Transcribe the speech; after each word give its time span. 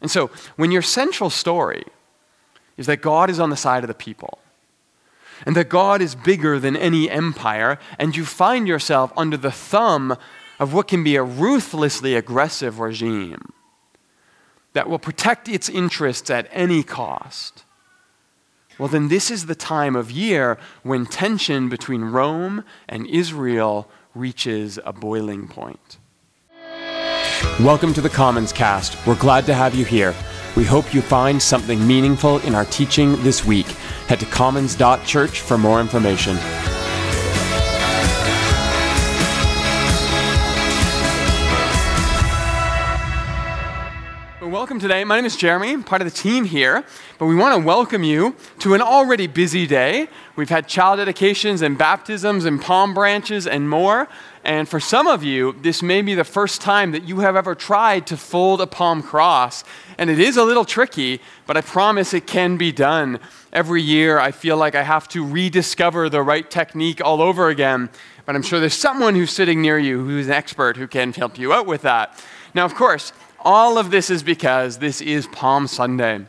And 0.00 0.10
so, 0.10 0.30
when 0.56 0.70
your 0.70 0.82
central 0.82 1.30
story 1.30 1.84
is 2.76 2.86
that 2.86 3.02
God 3.02 3.30
is 3.30 3.40
on 3.40 3.50
the 3.50 3.56
side 3.56 3.82
of 3.82 3.88
the 3.88 3.94
people, 3.94 4.38
and 5.44 5.56
that 5.56 5.68
God 5.68 6.00
is 6.00 6.14
bigger 6.14 6.58
than 6.58 6.76
any 6.76 7.10
empire, 7.10 7.78
and 7.98 8.16
you 8.16 8.24
find 8.24 8.66
yourself 8.66 9.12
under 9.16 9.36
the 9.36 9.50
thumb 9.50 10.16
of 10.58 10.72
what 10.74 10.88
can 10.88 11.04
be 11.04 11.16
a 11.16 11.22
ruthlessly 11.22 12.14
aggressive 12.14 12.80
regime 12.80 13.52
that 14.72 14.88
will 14.88 14.98
protect 14.98 15.48
its 15.48 15.68
interests 15.68 16.30
at 16.30 16.48
any 16.52 16.82
cost, 16.82 17.64
well, 18.78 18.88
then 18.88 19.08
this 19.08 19.30
is 19.30 19.46
the 19.46 19.56
time 19.56 19.96
of 19.96 20.10
year 20.10 20.56
when 20.84 21.04
tension 21.04 21.68
between 21.68 22.02
Rome 22.04 22.64
and 22.88 23.06
Israel 23.08 23.90
reaches 24.14 24.78
a 24.84 24.92
boiling 24.92 25.48
point. 25.48 25.98
Welcome 27.60 27.94
to 27.94 28.00
the 28.00 28.08
Commons 28.08 28.52
Cast. 28.52 29.04
We're 29.06 29.14
glad 29.16 29.46
to 29.46 29.54
have 29.54 29.74
you 29.74 29.84
here. 29.84 30.14
We 30.56 30.64
hope 30.64 30.92
you 30.92 31.00
find 31.00 31.40
something 31.40 31.86
meaningful 31.86 32.38
in 32.40 32.54
our 32.54 32.64
teaching 32.64 33.22
this 33.22 33.44
week. 33.44 33.66
Head 34.06 34.20
to 34.20 34.26
commons.church 34.26 35.40
for 35.40 35.58
more 35.58 35.80
information. 35.80 36.36
welcome 44.48 44.80
today. 44.80 45.04
My 45.04 45.16
name 45.16 45.24
is 45.24 45.36
Jeremy, 45.36 45.72
I'm 45.72 45.82
part 45.82 46.02
of 46.02 46.06
the 46.06 46.16
team 46.16 46.44
here, 46.44 46.84
but 47.18 47.26
we 47.26 47.34
want 47.34 47.58
to 47.58 47.66
welcome 47.66 48.02
you 48.02 48.34
to 48.60 48.74
an 48.74 48.80
already 48.80 49.26
busy 49.26 49.66
day. 49.66 50.08
We've 50.36 50.48
had 50.48 50.66
child 50.66 50.98
dedications 50.98 51.62
and 51.62 51.76
baptisms 51.76 52.44
and 52.44 52.60
palm 52.60 52.92
branches 52.92 53.46
and 53.46 53.68
more. 53.68 54.08
And 54.44 54.68
for 54.68 54.80
some 54.80 55.06
of 55.06 55.22
you, 55.22 55.56
this 55.60 55.82
may 55.82 56.02
be 56.02 56.14
the 56.14 56.24
first 56.24 56.60
time 56.60 56.92
that 56.92 57.04
you 57.04 57.20
have 57.20 57.36
ever 57.36 57.54
tried 57.54 58.06
to 58.08 58.16
fold 58.16 58.60
a 58.60 58.66
palm 58.66 59.02
cross. 59.02 59.64
And 59.98 60.08
it 60.08 60.18
is 60.18 60.36
a 60.36 60.44
little 60.44 60.64
tricky, 60.64 61.20
but 61.46 61.56
I 61.56 61.60
promise 61.60 62.14
it 62.14 62.26
can 62.26 62.56
be 62.56 62.72
done. 62.72 63.20
Every 63.52 63.82
year, 63.82 64.18
I 64.18 64.30
feel 64.30 64.56
like 64.56 64.74
I 64.74 64.82
have 64.82 65.08
to 65.08 65.24
rediscover 65.24 66.08
the 66.08 66.22
right 66.22 66.48
technique 66.50 67.00
all 67.04 67.20
over 67.20 67.48
again. 67.48 67.90
But 68.26 68.36
I'm 68.36 68.42
sure 68.42 68.60
there's 68.60 68.74
someone 68.74 69.14
who's 69.14 69.30
sitting 69.30 69.62
near 69.62 69.78
you 69.78 70.04
who's 70.04 70.26
an 70.26 70.32
expert 70.32 70.76
who 70.76 70.86
can 70.86 71.12
help 71.12 71.38
you 71.38 71.52
out 71.52 71.66
with 71.66 71.82
that. 71.82 72.22
Now, 72.54 72.64
of 72.64 72.74
course, 72.74 73.12
all 73.40 73.78
of 73.78 73.90
this 73.90 74.10
is 74.10 74.22
because 74.22 74.78
this 74.78 75.00
is 75.00 75.26
Palm 75.28 75.66
Sunday, 75.66 76.26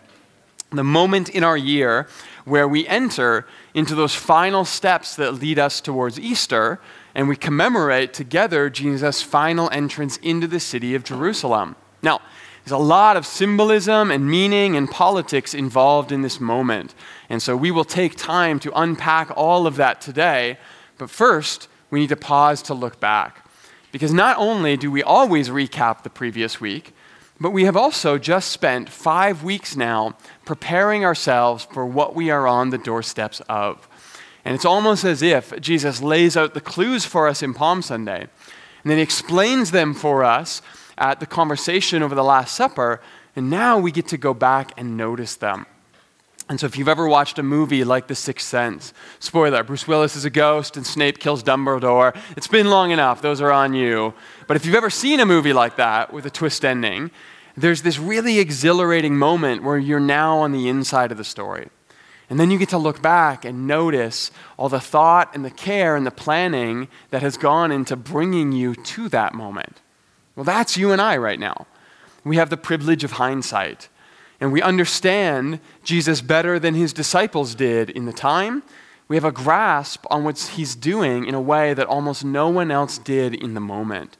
the 0.71 0.83
moment 0.83 1.29
in 1.29 1.43
our 1.43 1.57
year 1.57 2.07
where 2.45 2.67
we 2.67 2.87
enter 2.87 3.45
into 3.73 3.95
those 3.95 4.15
final 4.15 4.65
steps 4.65 5.15
that 5.15 5.33
lead 5.33 5.59
us 5.59 5.81
towards 5.81 6.19
Easter, 6.19 6.79
and 7.15 7.27
we 7.27 7.35
commemorate 7.35 8.13
together 8.13 8.69
Jesus' 8.69 9.21
final 9.21 9.69
entrance 9.71 10.17
into 10.17 10.47
the 10.47 10.59
city 10.59 10.95
of 10.95 11.03
Jerusalem. 11.03 11.75
Now, 12.01 12.21
there's 12.63 12.71
a 12.71 12.77
lot 12.77 13.17
of 13.17 13.25
symbolism 13.25 14.11
and 14.11 14.29
meaning 14.29 14.75
and 14.75 14.89
politics 14.89 15.53
involved 15.53 16.11
in 16.11 16.21
this 16.21 16.39
moment. 16.39 16.93
And 17.27 17.41
so 17.41 17.57
we 17.57 17.71
will 17.71 17.83
take 17.83 18.15
time 18.15 18.59
to 18.59 18.79
unpack 18.79 19.31
all 19.35 19.65
of 19.65 19.75
that 19.77 20.01
today. 20.01 20.57
But 20.97 21.09
first, 21.09 21.67
we 21.89 21.99
need 21.99 22.09
to 22.09 22.15
pause 22.15 22.61
to 22.63 22.73
look 22.73 22.99
back. 22.99 23.43
Because 23.91 24.13
not 24.13 24.37
only 24.37 24.77
do 24.77 24.91
we 24.91 25.01
always 25.01 25.49
recap 25.49 26.03
the 26.03 26.11
previous 26.11 26.61
week, 26.61 26.93
but 27.41 27.49
we 27.49 27.63
have 27.63 27.75
also 27.75 28.19
just 28.19 28.51
spent 28.51 28.87
five 28.87 29.43
weeks 29.43 29.75
now 29.75 30.15
preparing 30.45 31.03
ourselves 31.03 31.67
for 31.71 31.87
what 31.87 32.13
we 32.13 32.29
are 32.29 32.45
on 32.45 32.69
the 32.69 32.77
doorsteps 32.77 33.41
of. 33.49 33.88
And 34.45 34.55
it's 34.55 34.65
almost 34.65 35.03
as 35.03 35.21
if 35.21 35.59
Jesus 35.59 36.01
lays 36.01 36.37
out 36.37 36.53
the 36.53 36.61
clues 36.61 37.05
for 37.05 37.27
us 37.27 37.43
in 37.43 37.53
Palm 37.53 37.81
Sunday, 37.81 38.21
and 38.21 38.91
then 38.91 38.97
he 38.97 39.03
explains 39.03 39.71
them 39.71 39.93
for 39.93 40.23
us 40.23 40.61
at 40.97 41.19
the 41.19 41.25
conversation 41.25 42.01
over 42.01 42.15
the 42.15 42.23
Last 42.23 42.55
Supper, 42.55 43.01
and 43.35 43.49
now 43.49 43.77
we 43.77 43.91
get 43.91 44.07
to 44.09 44.17
go 44.17 44.33
back 44.33 44.71
and 44.77 44.97
notice 44.97 45.35
them. 45.35 45.65
And 46.49 46.59
so, 46.59 46.65
if 46.65 46.77
you've 46.77 46.87
ever 46.87 47.07
watched 47.07 47.37
a 47.37 47.43
movie 47.43 47.83
like 47.83 48.07
The 48.07 48.15
Sixth 48.15 48.47
Sense, 48.47 48.91
spoiler 49.19 49.63
Bruce 49.63 49.87
Willis 49.87 50.15
is 50.15 50.25
a 50.25 50.31
ghost 50.31 50.77
and 50.77 50.85
Snape 50.85 51.19
kills 51.19 51.43
Dumbledore. 51.43 52.17
It's 52.35 52.47
been 52.47 52.71
long 52.71 52.89
enough, 52.89 53.21
those 53.21 53.39
are 53.39 53.51
on 53.51 53.75
you. 53.75 54.15
But 54.47 54.57
if 54.57 54.65
you've 54.65 54.73
ever 54.73 54.89
seen 54.89 55.19
a 55.19 55.27
movie 55.27 55.53
like 55.53 55.75
that 55.75 56.11
with 56.11 56.25
a 56.25 56.31
twist 56.31 56.65
ending, 56.65 57.11
there's 57.55 57.83
this 57.83 57.99
really 57.99 58.39
exhilarating 58.39 59.15
moment 59.15 59.61
where 59.63 59.77
you're 59.77 59.99
now 59.99 60.39
on 60.39 60.51
the 60.51 60.67
inside 60.67 61.11
of 61.11 61.17
the 61.19 61.23
story. 61.23 61.69
And 62.29 62.39
then 62.39 62.51
you 62.51 62.59
get 62.59 62.69
to 62.69 62.77
look 62.77 63.01
back 63.01 63.43
and 63.43 63.65
notice 63.65 64.29
all 64.57 64.69
the 64.69 64.79
thought 64.79 65.33
and 65.33 65.43
the 65.43 65.49
care 65.49 65.95
and 65.95 66.05
the 66.05 66.11
planning 66.11 66.87
that 67.09 67.23
has 67.23 67.37
gone 67.37 67.71
into 67.71 67.95
bringing 67.95 68.51
you 68.51 68.75
to 68.75 69.09
that 69.09 69.33
moment. 69.33 69.81
Well, 70.35 70.43
that's 70.43 70.77
you 70.77 70.91
and 70.91 71.01
I 71.01 71.17
right 71.17 71.39
now. 71.39 71.65
We 72.23 72.35
have 72.35 72.51
the 72.51 72.57
privilege 72.57 73.03
of 73.03 73.13
hindsight. 73.13 73.89
And 74.39 74.53
we 74.53 74.61
understand 74.61 75.59
Jesus 75.83 76.21
better 76.21 76.59
than 76.59 76.75
his 76.75 76.93
disciples 76.93 77.55
did 77.55 77.89
in 77.89 78.05
the 78.05 78.13
time. 78.13 78.63
We 79.07 79.15
have 79.15 79.25
a 79.25 79.31
grasp 79.31 80.05
on 80.11 80.23
what 80.23 80.37
he's 80.39 80.75
doing 80.75 81.25
in 81.25 81.33
a 81.33 81.41
way 81.41 81.73
that 81.73 81.87
almost 81.87 82.23
no 82.23 82.47
one 82.47 82.69
else 82.69 82.99
did 82.99 83.33
in 83.33 83.55
the 83.55 83.59
moment. 83.59 84.17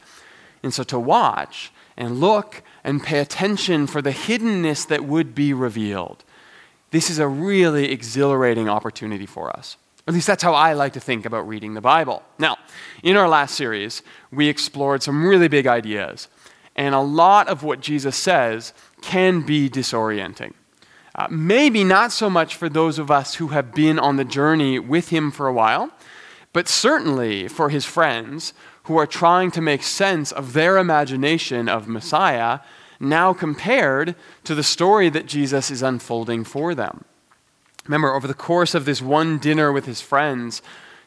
And 0.64 0.74
so 0.74 0.84
to 0.84 1.00
watch 1.00 1.72
and 1.96 2.20
look 2.20 2.64
and 2.84 3.04
pay 3.04 3.20
attention 3.20 3.86
for 3.86 4.02
the 4.02 4.12
hiddenness 4.12 4.88
that 4.88 5.06
would 5.06 5.36
be 5.36 5.54
revealed. 5.54 6.24
This 6.92 7.10
is 7.10 7.20
a 7.20 7.28
really 7.28 7.92
exhilarating 7.92 8.68
opportunity 8.68 9.26
for 9.26 9.56
us. 9.56 9.78
At 10.08 10.14
least 10.14 10.28
that's 10.28 10.42
how 10.42 10.54
I 10.54 10.74
like 10.74 10.94
to 10.94 11.00
think 11.00 11.26
about 11.26 11.48
reading 11.48 11.76
the 11.76 11.82
Bible. 11.82 12.24
Now, 12.40 12.58
in 13.04 13.16
our 13.16 13.30
last 13.30 13.54
series, 13.54 14.02
we 14.32 14.48
explored 14.48 15.04
some 15.04 15.24
really 15.24 15.48
big 15.48 15.68
ideas. 15.68 16.28
And 16.76 16.96
a 16.96 17.00
lot 17.00 17.48
of 17.48 17.62
what 17.62 17.82
Jesus 17.82 18.16
says 18.16 18.74
can 19.02 19.42
be 19.42 19.70
disorienting. 19.70 20.54
Uh, 21.14 21.28
maybe 21.30 21.84
not 21.84 22.12
so 22.12 22.30
much 22.30 22.56
for 22.56 22.70
those 22.70 22.98
of 22.98 23.12
us 23.12 23.36
who 23.36 23.50
have 23.50 23.74
been 23.74 24.00
on 24.00 24.16
the 24.16 24.26
journey 24.26 24.80
with 24.80 25.10
him 25.10 25.30
for 25.30 25.48
a 25.48 25.54
while, 25.54 25.92
but 26.54 26.68
certainly 26.68 27.48
for 27.48 27.70
his 27.70 27.86
friends 27.86 28.54
who 28.84 28.98
are 28.98 29.06
trying 29.06 29.52
to 29.52 29.62
make 29.62 29.84
sense 29.84 30.32
of 30.32 30.54
their 30.54 30.78
imagination 30.78 31.70
of 31.70 31.88
Messiah 31.88 32.60
now 33.00 33.34
compared 33.34 34.16
to 34.44 34.54
the 34.54 34.64
story 34.64 35.10
that 35.10 35.26
Jesus 35.26 35.72
is 35.72 35.82
unfolding 35.82 36.44
for 36.44 36.76
them. 36.76 37.06
Remember, 37.86 38.14
over 38.14 38.28
the 38.28 38.34
course 38.34 38.76
of 38.76 38.86
this 38.86 39.02
one 39.02 39.38
dinner 39.38 39.72
with 39.72 39.86
his 39.86 40.02
friends, 40.02 40.62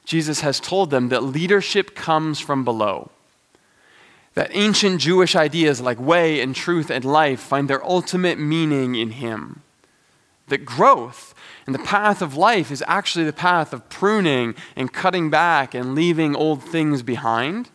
Jesus 0.05 0.41
has 0.41 0.59
told 0.59 0.91
them 0.91 1.11
that 1.11 1.23
leadership 1.23 1.95
comes 1.95 2.41
from 2.41 2.65
below. 2.65 3.11
That 4.35 4.51
ancient 4.55 5.01
Jewish 5.01 5.37
ideas 5.37 5.81
like 5.81 6.01
way 6.01 6.41
and 6.41 6.57
truth 6.57 6.91
and 6.91 7.05
life 7.05 7.41
find 7.41 7.69
their 7.69 7.85
ultimate 7.85 8.39
meaning 8.39 8.95
in 8.95 9.11
him. 9.11 9.63
That 10.49 10.65
growth 10.65 11.35
and 11.67 11.75
the 11.75 11.81
path 11.81 12.23
of 12.23 12.37
life 12.37 12.71
is 12.71 12.83
actually 12.89 13.27
the 13.27 13.33
path 13.33 13.73
of 13.73 13.89
pruning 13.89 14.55
and 14.75 14.93
cutting 14.93 15.31
back 15.31 15.75
and 15.75 15.95
leaving 15.95 16.35
old 16.35 16.63
things 16.63 17.03
behind. 17.03 17.69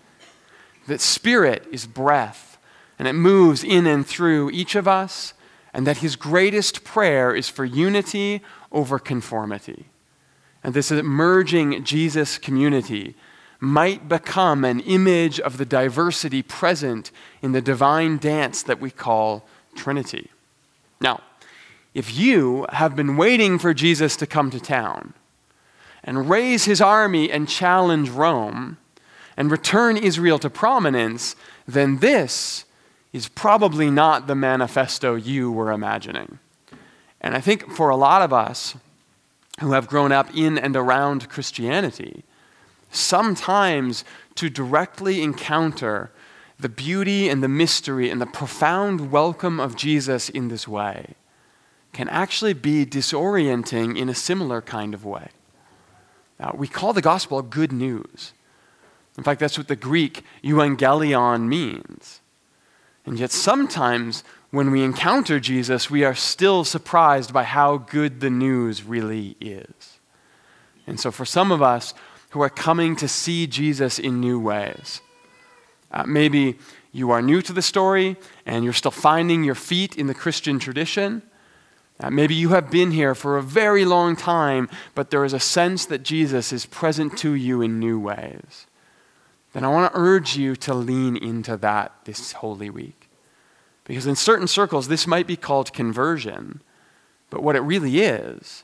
That 0.88 1.00
spirit 1.00 1.66
is 1.72 1.86
breath 1.86 2.47
and 2.98 3.08
it 3.08 3.14
moves 3.14 3.64
in 3.64 3.86
and 3.86 4.06
through 4.06 4.50
each 4.52 4.76
of 4.76 4.88
us, 4.88 5.34
and 5.74 5.86
that 5.86 5.98
his 5.98 6.16
greatest 6.16 6.84
prayer 6.84 7.36
is 7.36 7.50
for 7.50 7.66
unity 7.66 8.42
over 8.72 8.98
conformity. 8.98 9.86
And 10.64 10.74
this 10.74 10.92
emerging 10.92 11.84
Jesus 11.84 12.38
community 12.38 13.16
might 13.60 14.08
become 14.08 14.64
an 14.64 14.80
image 14.82 15.40
of 15.40 15.58
the 15.58 15.66
diversity 15.66 16.42
present 16.42 17.12
in 17.42 17.52
the 17.52 17.62
divine 17.62 18.18
dance 18.18 18.64
that 18.64 18.80
we 18.80 18.92
call 18.92 19.48
Trinity. 19.76 20.30
Now, 21.00 21.22
if 21.94 22.16
you 22.16 22.66
have 22.72 22.96
been 22.96 23.18
waiting 23.18 23.58
for 23.58 23.74
Jesus 23.74 24.16
to 24.18 24.28
come 24.28 24.52
to 24.52 24.60
town 24.60 25.14
and 26.04 26.30
raise 26.30 26.66
his 26.66 26.82
army 26.82 27.32
and 27.32 27.50
challenge 27.50 28.10
Rome 28.10 28.78
and 29.36 29.52
return 29.52 29.98
Israel 29.98 30.38
to 30.40 30.50
prominence, 30.50 31.36
then 31.68 31.98
this 31.98 32.66
is 33.18 33.28
probably 33.28 33.90
not 33.90 34.28
the 34.28 34.36
manifesto 34.36 35.16
you 35.16 35.52
were 35.52 35.72
imagining. 35.72 36.38
And 37.20 37.36
I 37.36 37.42
think 37.42 37.72
for 37.72 37.90
a 37.90 37.96
lot 37.96 38.22
of 38.22 38.32
us 38.32 38.76
who 39.60 39.72
have 39.72 39.88
grown 39.88 40.12
up 40.12 40.30
in 40.36 40.58
and 40.58 40.76
around 40.76 41.28
Christianity, 41.28 42.24
sometimes 42.92 44.06
to 44.36 44.52
directly 44.52 45.24
encounter 45.24 46.12
the 46.60 46.70
beauty 46.70 47.28
and 47.28 47.42
the 47.42 47.48
mystery 47.48 48.10
and 48.12 48.22
the 48.22 48.28
profound 48.28 49.12
welcome 49.12 49.60
of 49.60 49.76
Jesus 49.76 50.30
in 50.30 50.48
this 50.48 50.68
way 50.68 51.16
can 51.94 52.08
actually 52.10 52.54
be 52.54 52.86
disorienting 52.86 53.98
in 53.98 54.10
a 54.10 54.16
similar 54.16 54.62
kind 54.62 54.94
of 54.94 55.04
way. 55.04 55.30
Now, 56.40 56.54
we 56.56 56.68
call 56.68 56.94
the 56.94 57.02
gospel 57.02 57.42
good 57.42 57.72
news. 57.72 58.34
In 59.18 59.24
fact, 59.24 59.40
that's 59.40 59.58
what 59.58 59.68
the 59.68 59.76
Greek 59.76 60.24
euangelion 60.44 61.48
means. 61.48 62.22
And 63.08 63.18
yet, 63.18 63.32
sometimes 63.32 64.26
when 64.52 64.70
we 64.70 64.84
encounter 64.84 65.40
Jesus, 65.40 65.90
we 65.90 66.04
are 66.04 66.14
still 66.14 66.66
surprised 66.66 67.32
by 67.32 67.44
how 67.44 67.78
good 67.78 68.20
the 68.20 68.30
news 68.30 68.84
really 68.84 69.38
is. 69.40 70.00
And 70.86 71.00
so, 71.00 71.10
for 71.10 71.24
some 71.24 71.50
of 71.50 71.62
us 71.62 71.94
who 72.32 72.42
are 72.42 72.50
coming 72.50 72.98
to 72.98 73.08
see 73.08 73.48
Jesus 73.48 73.98
in 73.98 74.20
new 74.20 74.38
ways, 74.38 75.00
uh, 75.90 76.04
maybe 76.04 76.58
you 76.92 77.10
are 77.12 77.22
new 77.22 77.42
to 77.44 77.54
the 77.54 77.62
story 77.62 78.18
and 78.46 78.66
you're 78.66 78.74
still 78.74 78.92
finding 78.92 79.46
your 79.46 79.56
feet 79.56 79.96
in 79.96 80.08
the 80.08 80.14
Christian 80.14 80.60
tradition. 80.60 81.22
Uh, 82.02 82.10
maybe 82.10 82.36
you 82.36 82.50
have 82.50 82.70
been 82.70 82.92
here 82.92 83.16
for 83.16 83.38
a 83.38 83.42
very 83.42 83.86
long 83.86 84.18
time, 84.18 84.70
but 84.96 85.12
there 85.12 85.24
is 85.24 85.32
a 85.32 85.40
sense 85.40 85.86
that 85.86 86.04
Jesus 86.04 86.52
is 86.52 86.66
present 86.66 87.18
to 87.20 87.34
you 87.34 87.62
in 87.62 87.80
new 87.80 87.98
ways. 87.98 88.67
Then 89.54 89.64
I 89.64 89.70
want 89.70 89.92
to 89.92 90.00
urge 90.00 90.36
you 90.36 90.56
to 90.58 90.74
lean 90.74 91.16
into 91.18 91.58
that 91.58 91.94
this 92.06 92.34
Holy 92.34 92.70
Week. 92.70 93.10
Because 93.84 94.06
in 94.06 94.16
certain 94.16 94.48
circles, 94.48 94.88
this 94.88 95.08
might 95.08 95.28
be 95.28 95.38
called 95.38 95.74
conversion, 95.74 96.62
but 97.30 97.42
what 97.42 97.56
it 97.56 97.62
really 97.62 98.02
is, 98.02 98.64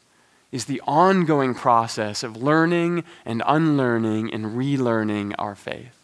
is 0.51 0.65
the 0.65 0.81
ongoing 0.85 1.55
process 1.55 2.21
of 2.21 2.37
learning 2.37 3.03
and 3.25 3.41
unlearning 3.47 4.31
and 4.33 4.57
relearning 4.57 5.33
our 5.39 5.55
faith. 5.55 5.97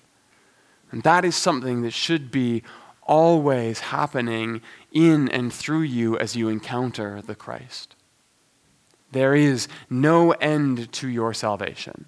And 0.91 1.03
that 1.03 1.23
is 1.23 1.35
something 1.35 1.83
that 1.83 1.91
should 1.91 2.31
be 2.31 2.63
always 3.03 3.79
happening 3.79 4.61
in 4.91 5.29
and 5.29 5.51
through 5.51 5.81
you 5.81 6.17
as 6.17 6.35
you 6.35 6.47
encounter 6.47 7.21
the 7.21 7.35
Christ. 7.35 7.95
There 9.11 9.35
is 9.35 9.67
no 9.89 10.31
end 10.33 10.91
to 10.93 11.07
your 11.07 11.33
salvation, 11.33 12.05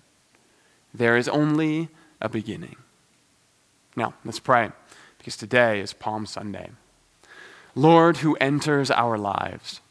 there 0.94 1.18
is 1.18 1.28
only 1.28 1.90
a 2.22 2.30
beginning. 2.30 2.78
Now, 3.96 4.14
let's 4.24 4.40
pray, 4.40 4.72
because 5.18 5.36
today 5.36 5.80
is 5.80 5.94
Palm 5.94 6.26
Sunday. 6.26 6.70
Lord, 7.76 8.18
who 8.18 8.36
enters 8.36 8.92
our 8.92 9.18
lives, 9.18 9.82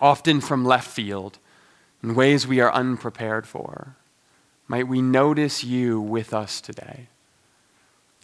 often 0.00 0.40
from 0.40 0.64
left 0.64 0.88
field, 0.88 1.38
in 2.02 2.14
ways 2.14 2.46
we 2.46 2.60
are 2.60 2.72
unprepared 2.72 3.46
for, 3.46 3.96
might 4.68 4.86
we 4.86 5.02
notice 5.02 5.64
you 5.64 6.00
with 6.00 6.32
us 6.32 6.60
today 6.60 7.08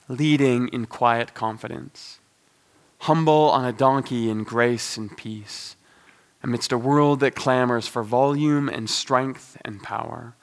leading 0.08 0.68
in 0.68 0.86
quiet 0.86 1.34
confidence, 1.34 2.18
humble 3.00 3.50
on 3.50 3.64
a 3.64 3.72
donkey 3.72 4.28
in 4.28 4.44
grace 4.44 4.96
and 4.96 5.16
peace, 5.16 5.76
amidst 6.42 6.72
a 6.72 6.78
world 6.78 7.20
that 7.20 7.34
clamors 7.34 7.86
for 7.86 8.02
volume 8.02 8.68
and 8.68 8.90
strength 8.90 9.56
and 9.64 9.82
power. 9.82 10.34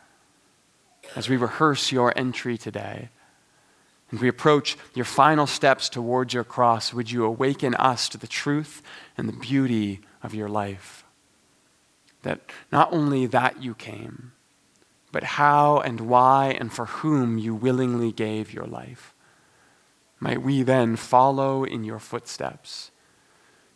As 1.16 1.30
we 1.30 1.38
rehearse 1.38 1.92
your 1.92 2.18
entry 2.18 2.58
today, 2.58 3.10
and 4.10 4.20
we 4.20 4.28
approach 4.28 4.78
your 4.94 5.06
final 5.06 5.48
steps 5.48 5.90
towards 5.90 6.34
your 6.34 6.44
cross, 6.44 6.94
would 6.94 7.12
you 7.12 7.26
awaken 7.26 7.76
us 7.76 8.10
to 8.10 8.18
the 8.18 8.28
truth 8.28 8.82
and 9.18 9.28
the 9.28 9.34
beauty 9.34 10.02
of 10.22 10.34
your 10.34 10.50
life? 10.50 11.06
That 12.24 12.42
not 12.72 12.92
only 12.94 13.26
that 13.28 13.64
you 13.64 13.74
came, 13.74 14.34
but 15.12 15.24
how 15.24 15.80
and 15.80 16.02
why 16.02 16.56
and 16.60 16.72
for 16.72 16.86
whom 16.86 17.38
you 17.38 17.56
willingly 17.56 18.12
gave 18.12 18.54
your 18.54 18.66
life. 18.66 19.14
Might 20.20 20.42
we 20.42 20.62
then 20.62 20.96
follow 20.96 21.64
in 21.64 21.84
your 21.84 22.00
footsteps 22.00 22.92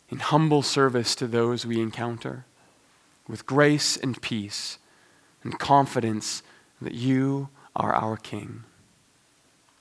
in 0.08 0.18
humble 0.18 0.62
service 0.62 1.14
to 1.16 1.26
those 1.26 1.66
we 1.66 1.80
encounter, 1.80 2.44
with 3.26 3.46
grace 3.46 3.96
and 3.96 4.20
peace 4.22 4.78
and 5.42 5.58
confidence 5.58 6.42
that 6.80 6.94
you 6.94 7.48
are 7.74 7.94
our 7.94 8.16
King. 8.16 8.64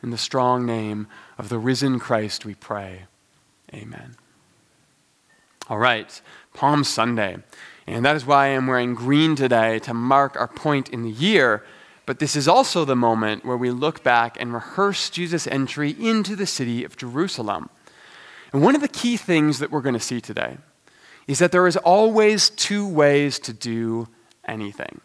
In 0.03 0.11
the 0.11 0.17
strong 0.17 0.65
name 0.65 1.07
of 1.37 1.49
the 1.49 1.57
risen 1.57 1.99
Christ, 1.99 2.45
we 2.45 2.55
pray. 2.55 3.03
Amen. 3.73 4.15
All 5.67 5.79
right, 5.79 6.21
Palm 6.53 6.83
Sunday. 6.83 7.37
And 7.87 8.05
that 8.05 8.15
is 8.15 8.25
why 8.25 8.45
I 8.45 8.49
am 8.49 8.67
wearing 8.67 8.93
green 8.93 9.35
today 9.35 9.79
to 9.79 9.93
mark 9.93 10.35
our 10.35 10.47
point 10.47 10.89
in 10.89 11.03
the 11.03 11.09
year 11.09 11.63
but 12.05 12.19
this 12.19 12.35
is 12.35 12.47
also 12.47 12.85
the 12.85 12.95
moment 12.95 13.45
where 13.45 13.57
we 13.57 13.71
look 13.71 14.03
back 14.03 14.39
and 14.39 14.53
rehearse 14.53 15.09
Jesus' 15.09 15.47
entry 15.47 15.95
into 15.99 16.35
the 16.35 16.45
city 16.45 16.83
of 16.83 16.97
Jerusalem. 16.97 17.69
And 18.53 18.61
one 18.61 18.75
of 18.75 18.81
the 18.81 18.87
key 18.87 19.17
things 19.17 19.59
that 19.59 19.71
we're 19.71 19.81
going 19.81 19.93
to 19.93 19.99
see 19.99 20.21
today 20.21 20.57
is 21.27 21.39
that 21.39 21.51
there 21.51 21.65
is 21.65 21.77
always 21.77 22.51
two 22.51 22.87
ways 22.87 23.39
to 23.39 23.53
do 23.53 24.07
anything, 24.47 25.01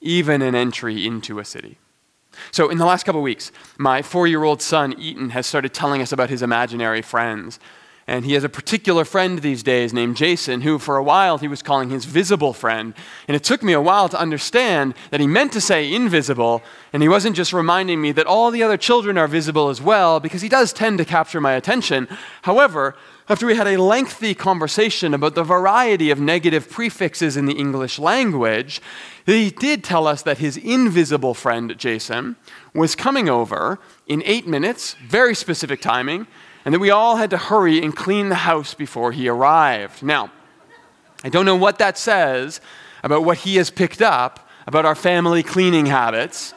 even 0.00 0.42
an 0.42 0.54
entry 0.54 1.06
into 1.06 1.38
a 1.38 1.44
city. 1.44 1.78
So, 2.50 2.68
in 2.68 2.78
the 2.78 2.84
last 2.84 3.04
couple 3.04 3.22
weeks, 3.22 3.50
my 3.78 4.02
four 4.02 4.26
year 4.26 4.44
old 4.44 4.60
son, 4.60 4.94
Eaton, 4.98 5.30
has 5.30 5.46
started 5.46 5.72
telling 5.72 6.02
us 6.02 6.12
about 6.12 6.30
his 6.30 6.42
imaginary 6.42 7.02
friends. 7.02 7.58
And 8.08 8.24
he 8.24 8.34
has 8.34 8.44
a 8.44 8.48
particular 8.48 9.04
friend 9.04 9.40
these 9.40 9.64
days 9.64 9.92
named 9.92 10.16
Jason, 10.16 10.60
who 10.60 10.78
for 10.78 10.96
a 10.96 11.02
while 11.02 11.38
he 11.38 11.48
was 11.48 11.60
calling 11.60 11.90
his 11.90 12.04
visible 12.04 12.52
friend. 12.52 12.94
And 13.26 13.34
it 13.34 13.42
took 13.42 13.64
me 13.64 13.72
a 13.72 13.80
while 13.80 14.08
to 14.08 14.18
understand 14.18 14.94
that 15.10 15.18
he 15.18 15.26
meant 15.26 15.52
to 15.54 15.60
say 15.60 15.92
invisible, 15.92 16.62
and 16.92 17.02
he 17.02 17.08
wasn't 17.08 17.34
just 17.34 17.52
reminding 17.52 18.00
me 18.00 18.12
that 18.12 18.26
all 18.26 18.52
the 18.52 18.62
other 18.62 18.76
children 18.76 19.18
are 19.18 19.26
visible 19.26 19.70
as 19.70 19.82
well, 19.82 20.20
because 20.20 20.40
he 20.40 20.48
does 20.48 20.72
tend 20.72 20.98
to 20.98 21.04
capture 21.04 21.40
my 21.40 21.54
attention. 21.54 22.06
However, 22.42 22.94
after 23.28 23.46
we 23.46 23.56
had 23.56 23.66
a 23.66 23.82
lengthy 23.82 24.34
conversation 24.34 25.12
about 25.12 25.34
the 25.34 25.42
variety 25.42 26.10
of 26.10 26.20
negative 26.20 26.70
prefixes 26.70 27.36
in 27.36 27.46
the 27.46 27.54
English 27.54 27.98
language, 27.98 28.80
he 29.24 29.50
did 29.50 29.82
tell 29.82 30.06
us 30.06 30.22
that 30.22 30.38
his 30.38 30.56
invisible 30.56 31.34
friend, 31.34 31.76
Jason, 31.76 32.36
was 32.72 32.94
coming 32.94 33.28
over 33.28 33.78
in 34.06 34.22
eight 34.24 34.46
minutes, 34.46 34.94
very 35.08 35.34
specific 35.34 35.80
timing 35.80 36.26
and 36.66 36.74
that 36.74 36.80
we 36.80 36.90
all 36.90 37.16
had 37.16 37.30
to 37.30 37.38
hurry 37.38 37.80
and 37.80 37.94
clean 37.94 38.28
the 38.28 38.34
house 38.34 38.74
before 38.74 39.12
he 39.12 39.28
arrived. 39.28 40.02
Now, 40.02 40.32
I 41.22 41.28
don't 41.28 41.46
know 41.46 41.54
what 41.54 41.78
that 41.78 41.96
says 41.96 42.60
about 43.04 43.24
what 43.24 43.38
he 43.38 43.54
has 43.56 43.70
picked 43.70 44.02
up 44.02 44.50
about 44.66 44.84
our 44.84 44.96
family 44.96 45.44
cleaning 45.44 45.86
habits. 45.86 46.54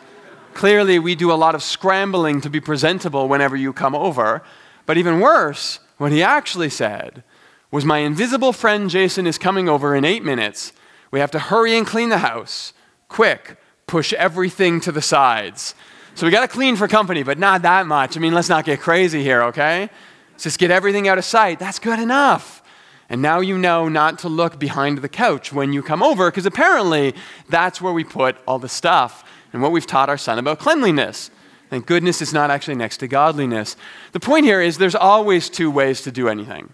Clearly, 0.56 0.98
we 0.98 1.14
do 1.14 1.32
a 1.32 1.34
lot 1.34 1.54
of 1.54 1.62
scrambling 1.62 2.42
to 2.42 2.50
be 2.50 2.60
presentable 2.60 3.28
whenever 3.28 3.56
you 3.56 3.72
come 3.72 3.94
over. 3.94 4.42
But 4.88 4.98
even 4.98 5.20
worse, 5.20 5.80
what 6.00 6.12
he 6.12 6.24
actually 6.24 6.70
said 6.70 7.24
was 7.72 7.86
My 7.86 8.00
invisible 8.00 8.52
friend 8.52 8.90
Jason 8.90 9.28
is 9.28 9.38
coming 9.38 9.70
over 9.70 9.96
in 9.96 10.04
eight 10.04 10.24
minutes. 10.24 10.74
We 11.12 11.20
have 11.20 11.32
to 11.32 11.40
hurry 11.40 11.78
and 11.78 11.86
clean 11.86 12.10
the 12.10 12.20
house. 12.20 12.74
Quick, 13.10 13.58
push 13.86 14.14
everything 14.14 14.80
to 14.82 14.92
the 14.92 15.02
sides. 15.02 15.76
So 16.16 16.26
we 16.26 16.32
got 16.32 16.42
to 16.42 16.48
clean 16.48 16.76
for 16.76 16.88
company, 16.88 17.22
but 17.22 17.38
not 17.38 17.62
that 17.62 17.86
much. 17.86 18.18
I 18.18 18.20
mean, 18.20 18.34
let's 18.34 18.50
not 18.50 18.66
get 18.66 18.80
crazy 18.80 19.22
here, 19.22 19.44
okay? 19.44 19.90
Just 20.38 20.58
get 20.58 20.72
everything 20.72 21.08
out 21.08 21.18
of 21.18 21.26
sight. 21.26 21.60
That's 21.60 21.80
good 21.80 22.00
enough. 22.00 22.64
And 23.10 23.22
now 23.22 23.40
you 23.40 23.58
know 23.58 23.90
not 23.90 24.20
to 24.20 24.30
look 24.30 24.60
behind 24.60 25.00
the 25.00 25.10
couch 25.10 25.52
when 25.52 25.74
you 25.74 25.82
come 25.82 26.02
over, 26.02 26.30
because 26.30 26.46
apparently 26.46 27.16
that's 27.50 27.82
where 27.82 27.94
we 27.94 28.04
put 28.04 28.38
all 28.48 28.60
the 28.60 28.70
stuff 28.70 29.24
and 29.52 29.62
what 29.62 29.72
we've 29.72 29.88
taught 29.88 30.10
our 30.10 30.18
son 30.18 30.40
about 30.40 30.60
cleanliness. 30.60 31.32
Thank 31.70 31.86
goodness 31.86 32.22
it's 32.22 32.34
not 32.34 32.50
actually 32.50 32.76
next 32.76 32.98
to 32.98 33.08
godliness. 33.08 33.76
The 34.12 34.20
point 34.20 34.46
here 34.46 34.62
is 34.62 34.78
there's 34.78 34.96
always 34.96 35.50
two 35.50 35.70
ways 35.70 36.02
to 36.02 36.12
do 36.12 36.28
anything. 36.28 36.74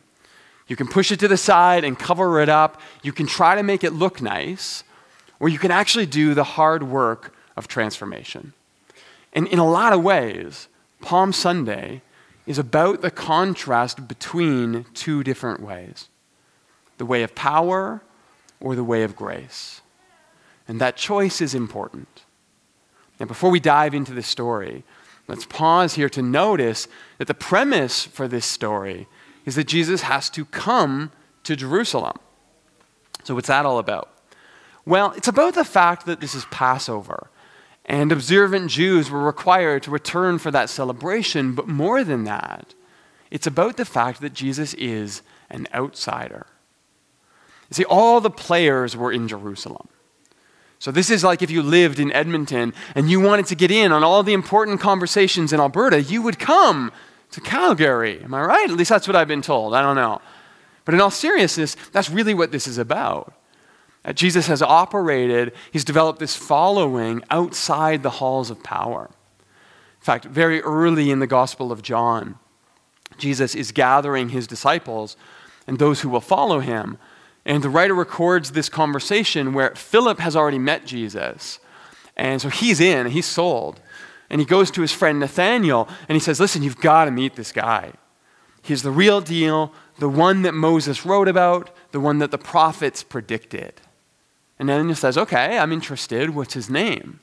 You 0.68 0.76
can 0.76 0.88
push 0.88 1.12
it 1.12 1.20
to 1.20 1.28
the 1.28 1.38
side 1.38 1.84
and 1.84 2.00
cover 2.00 2.40
it 2.40 2.50
up. 2.50 2.82
You 3.04 3.12
can 3.12 3.28
try 3.28 3.56
to 3.56 3.64
make 3.64 3.84
it 3.84 3.92
look 3.92 4.22
nice, 4.22 4.84
or 5.40 5.50
you 5.50 5.60
can 5.60 5.72
actually 5.72 6.06
do 6.06 6.34
the 6.34 6.44
hard 6.44 6.84
work 6.84 7.36
of 7.58 7.68
transformation. 7.68 8.54
And 9.34 9.48
in 9.48 9.60
a 9.60 9.70
lot 9.70 9.94
of 9.94 10.02
ways, 10.02 10.70
Palm 11.02 11.34
Sunday 11.34 12.02
is 12.48 12.58
about 12.58 13.02
the 13.02 13.12
contrast 13.12 14.08
between 14.08 14.86
two 14.94 15.24
different 15.24 15.62
ways 15.62 16.10
the 16.98 17.06
way 17.06 17.24
of 17.24 17.36
power 17.36 18.02
or 18.62 18.74
the 18.74 18.84
way 18.84 19.04
of 19.04 19.18
grace. 19.18 19.82
And 20.66 20.80
that 20.80 20.96
choice 20.96 21.42
is 21.42 21.54
important. 21.54 22.24
Now, 23.20 23.26
before 23.26 23.50
we 23.50 23.60
dive 23.60 23.94
into 23.94 24.14
the 24.14 24.24
story, 24.24 24.84
let's 25.28 25.46
pause 25.46 25.96
here 25.96 26.10
to 26.10 26.22
notice 26.22 26.88
that 27.18 27.28
the 27.28 27.34
premise 27.34 28.06
for 28.06 28.28
this 28.28 28.46
story 28.46 29.08
is 29.46 29.56
that 29.56 29.68
Jesus 29.68 30.02
has 30.02 30.30
to 30.32 30.46
come 30.46 31.12
to 31.44 31.56
Jerusalem. 31.56 32.18
So, 33.24 33.36
what's 33.36 33.48
that 33.48 33.66
all 33.66 33.80
about? 33.80 34.12
Well, 34.86 35.12
it's 35.12 35.28
about 35.28 35.56
the 35.56 35.64
fact 35.64 36.06
that 36.06 36.22
this 36.22 36.36
is 36.36 36.46
Passover. 36.46 37.30
And 37.86 38.12
observant 38.12 38.72
Jews 38.72 39.12
were 39.12 39.24
required 39.24 39.84
to 39.84 39.92
return 39.92 40.40
for 40.40 40.50
that 40.52 40.70
celebration. 40.70 41.54
But 41.54 41.68
more 41.68 42.04
than 42.04 42.24
that, 42.24 42.74
it's 43.30 43.48
about 43.48 43.78
the 43.78 43.86
fact 43.86 44.22
that 44.22 44.34
Jesus 44.34 44.74
is 44.76 45.22
an 45.50 45.68
outsider. 45.74 46.48
You 47.70 47.76
see, 47.76 47.86
all 47.86 48.22
the 48.22 48.30
players 48.30 48.96
were 48.96 49.12
in 49.12 49.28
Jerusalem. 49.28 49.88
So, 50.80 50.92
this 50.92 51.10
is 51.10 51.24
like 51.24 51.42
if 51.42 51.50
you 51.50 51.62
lived 51.62 52.00
in 52.00 52.12
Edmonton 52.12 52.74
and 52.96 53.10
you 53.10 53.20
wanted 53.20 53.46
to 53.48 53.56
get 53.56 53.72
in 53.72 53.92
on 53.92 54.04
all 54.04 54.24
the 54.24 54.34
important 54.34 54.80
conversations 54.80 55.54
in 55.54 55.60
Alberta, 55.60 56.02
you 56.02 56.22
would 56.22 56.38
come 56.38 56.92
to 57.32 57.42
Calgary. 57.42 58.22
Am 58.24 58.34
I 58.34 58.42
right? 58.42 58.70
At 58.70 58.76
least 58.76 58.90
that's 58.90 59.08
what 59.08 59.16
I've 59.16 59.28
been 59.28 59.42
told. 59.42 59.74
I 59.74 59.82
don't 59.82 59.96
know. 59.96 60.22
But 60.86 60.94
in 60.94 61.02
all 61.02 61.12
seriousness, 61.12 61.76
that's 61.92 62.10
really 62.10 62.34
what 62.34 62.52
this 62.52 62.68
is 62.68 62.78
about. 62.78 63.34
Uh, 64.06 64.14
Jesus 64.14 64.48
has 64.48 64.62
operated, 64.62 65.52
he's 65.72 65.84
developed 65.84 66.20
this 66.20 66.36
following 66.36 67.24
outside 67.32 68.04
the 68.04 68.12
halls 68.12 68.52
of 68.52 68.62
power. 68.64 69.10
In 69.10 70.06
fact, 70.06 70.26
very 70.26 70.62
early 70.62 71.10
in 71.10 71.20
the 71.20 71.28
Gospel 71.28 71.72
of 71.72 71.82
John, 71.82 72.38
Jesus 73.18 73.56
is 73.56 73.72
gathering 73.72 74.30
his 74.30 74.46
disciples 74.46 75.18
and 75.66 75.80
those 75.80 76.02
who 76.02 76.10
will 76.10 76.22
follow 76.22 76.60
him. 76.60 77.00
And 77.46 77.64
the 77.64 77.70
writer 77.70 77.94
records 77.94 78.52
this 78.52 78.70
conversation 78.70 79.54
where 79.54 79.76
Philip 79.76 80.20
has 80.20 80.36
already 80.36 80.58
met 80.58 80.86
Jesus. 80.86 81.60
And 82.18 82.42
so 82.42 82.50
he's 82.50 82.80
in, 82.80 83.08
he's 83.08 83.26
sold. 83.26 83.80
And 84.30 84.42
he 84.42 84.46
goes 84.46 84.72
to 84.72 84.82
his 84.82 84.92
friend 84.92 85.20
Nathaniel 85.20 85.88
and 86.10 86.16
he 86.16 86.20
says, 86.20 86.40
Listen, 86.40 86.64
you've 86.64 86.82
got 86.82 87.06
to 87.06 87.12
meet 87.12 87.36
this 87.36 87.52
guy. 87.52 87.92
He's 88.64 88.82
the 88.82 88.92
real 88.92 89.22
deal, 89.22 89.74
the 90.00 90.10
one 90.10 90.42
that 90.42 90.54
Moses 90.54 91.06
wrote 91.06 91.28
about, 91.28 91.70
the 91.92 92.00
one 92.00 92.18
that 92.18 92.32
the 92.32 92.38
prophets 92.40 93.04
predicted. 93.04 93.74
And 94.58 94.68
Nathaniel 94.68 94.96
says, 94.96 95.18
Okay, 95.18 95.58
I'm 95.58 95.72
interested. 95.72 96.32
What's 96.32 96.56
his 96.56 96.70
name? 96.70 97.20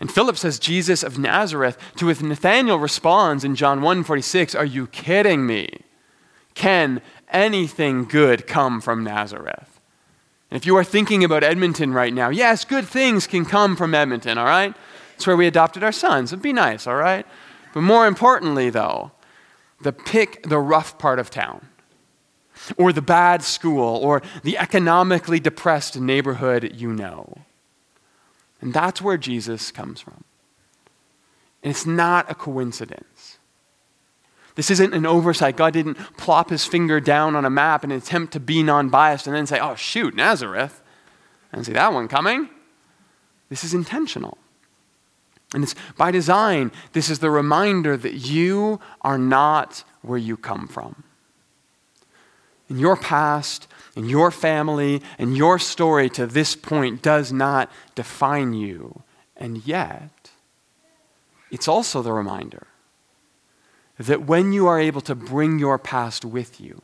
And 0.00 0.10
Philip 0.10 0.36
says, 0.36 0.58
Jesus 0.58 1.02
of 1.02 1.18
Nazareth. 1.18 1.78
To 1.96 2.06
which 2.06 2.20
Nathaniel 2.20 2.78
responds 2.78 3.44
in 3.44 3.54
John 3.54 3.82
1 3.82 4.04
46, 4.04 4.54
Are 4.54 4.64
you 4.64 4.86
kidding 4.86 5.46
me? 5.46 5.68
Can 6.54 7.02
anything 7.34 8.04
good 8.04 8.46
come 8.46 8.80
from 8.80 9.04
Nazareth? 9.04 9.80
And 10.50 10.56
if 10.56 10.66
you 10.66 10.76
are 10.76 10.84
thinking 10.84 11.24
about 11.24 11.42
Edmonton 11.42 11.92
right 11.92 12.14
now, 12.14 12.30
yes, 12.30 12.64
good 12.64 12.86
things 12.86 13.26
can 13.26 13.44
come 13.44 13.76
from 13.76 13.94
Edmonton, 13.94 14.38
all 14.38 14.46
right? 14.46 14.74
It's 15.16 15.26
where 15.26 15.36
we 15.36 15.46
adopted 15.46 15.82
our 15.82 15.92
sons. 15.92 16.32
It'd 16.32 16.42
be 16.42 16.52
nice, 16.52 16.86
all 16.86 16.96
right? 16.96 17.26
But 17.72 17.82
more 17.82 18.06
importantly, 18.06 18.70
though, 18.70 19.10
the 19.80 19.92
pick 19.92 20.48
the 20.48 20.58
rough 20.58 20.96
part 20.98 21.18
of 21.18 21.28
town, 21.30 21.68
or 22.76 22.92
the 22.92 23.02
bad 23.02 23.42
school, 23.42 23.96
or 23.96 24.22
the 24.42 24.56
economically 24.56 25.40
depressed 25.40 25.98
neighborhood 25.98 26.72
you 26.74 26.92
know. 26.92 27.38
And 28.60 28.72
that's 28.72 29.02
where 29.02 29.18
Jesus 29.18 29.70
comes 29.70 30.00
from. 30.00 30.24
And 31.62 31.70
it's 31.70 31.84
not 31.86 32.30
a 32.30 32.34
coincidence. 32.34 33.13
This 34.54 34.70
isn't 34.70 34.94
an 34.94 35.04
oversight. 35.04 35.56
God 35.56 35.72
didn't 35.72 35.96
plop 36.16 36.50
his 36.50 36.64
finger 36.64 37.00
down 37.00 37.34
on 37.34 37.44
a 37.44 37.50
map 37.50 37.82
and 37.82 37.92
attempt 37.92 38.32
to 38.34 38.40
be 38.40 38.62
non 38.62 38.88
biased 38.88 39.26
and 39.26 39.34
then 39.34 39.46
say, 39.46 39.58
oh, 39.58 39.74
shoot, 39.74 40.14
Nazareth. 40.14 40.80
And 41.52 41.64
see 41.66 41.72
that 41.72 41.92
one 41.92 42.08
coming. 42.08 42.48
This 43.48 43.64
is 43.64 43.74
intentional. 43.74 44.38
And 45.52 45.62
it's 45.62 45.74
by 45.96 46.10
design, 46.10 46.72
this 46.92 47.08
is 47.08 47.20
the 47.20 47.30
reminder 47.30 47.96
that 47.96 48.14
you 48.14 48.80
are 49.02 49.18
not 49.18 49.84
where 50.02 50.18
you 50.18 50.36
come 50.36 50.66
from. 50.66 51.04
In 52.68 52.78
your 52.78 52.96
past, 52.96 53.68
in 53.94 54.08
your 54.08 54.30
family, 54.30 55.00
and 55.18 55.36
your 55.36 55.58
story 55.58 56.08
to 56.10 56.26
this 56.26 56.56
point 56.56 57.02
does 57.02 57.32
not 57.32 57.70
define 57.94 58.54
you. 58.54 59.02
And 59.36 59.64
yet, 59.66 60.30
it's 61.50 61.68
also 61.68 62.02
the 62.02 62.12
reminder 62.12 62.66
that 63.98 64.26
when 64.26 64.52
you 64.52 64.66
are 64.66 64.80
able 64.80 65.00
to 65.02 65.14
bring 65.14 65.58
your 65.58 65.78
past 65.78 66.24
with 66.24 66.60
you, 66.60 66.82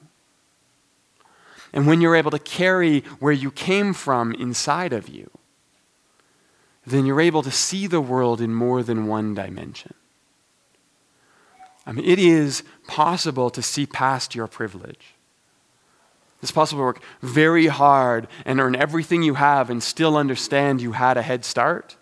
and 1.72 1.86
when 1.86 2.00
you're 2.00 2.16
able 2.16 2.30
to 2.30 2.38
carry 2.38 3.00
where 3.18 3.32
you 3.32 3.50
came 3.50 3.92
from 3.92 4.34
inside 4.34 4.92
of 4.92 5.08
you, 5.08 5.30
then 6.86 7.06
you're 7.06 7.20
able 7.20 7.42
to 7.42 7.50
see 7.50 7.86
the 7.86 8.00
world 8.00 8.40
in 8.40 8.54
more 8.54 8.82
than 8.82 9.06
one 9.06 9.34
dimension. 9.34 9.94
I 11.86 11.92
mean, 11.92 12.04
it 12.04 12.18
is 12.18 12.62
possible 12.86 13.50
to 13.50 13.62
see 13.62 13.86
past 13.86 14.34
your 14.34 14.46
privilege. 14.46 15.14
It's 16.42 16.52
possible 16.52 16.80
to 16.80 16.84
work 16.84 17.02
very 17.20 17.66
hard 17.66 18.26
and 18.44 18.60
earn 18.60 18.74
everything 18.74 19.22
you 19.22 19.34
have 19.34 19.68
and 19.70 19.82
still 19.82 20.16
understand 20.16 20.80
you 20.80 20.92
had 20.92 21.16
a 21.16 21.22
head 21.22 21.44
start. 21.44 21.96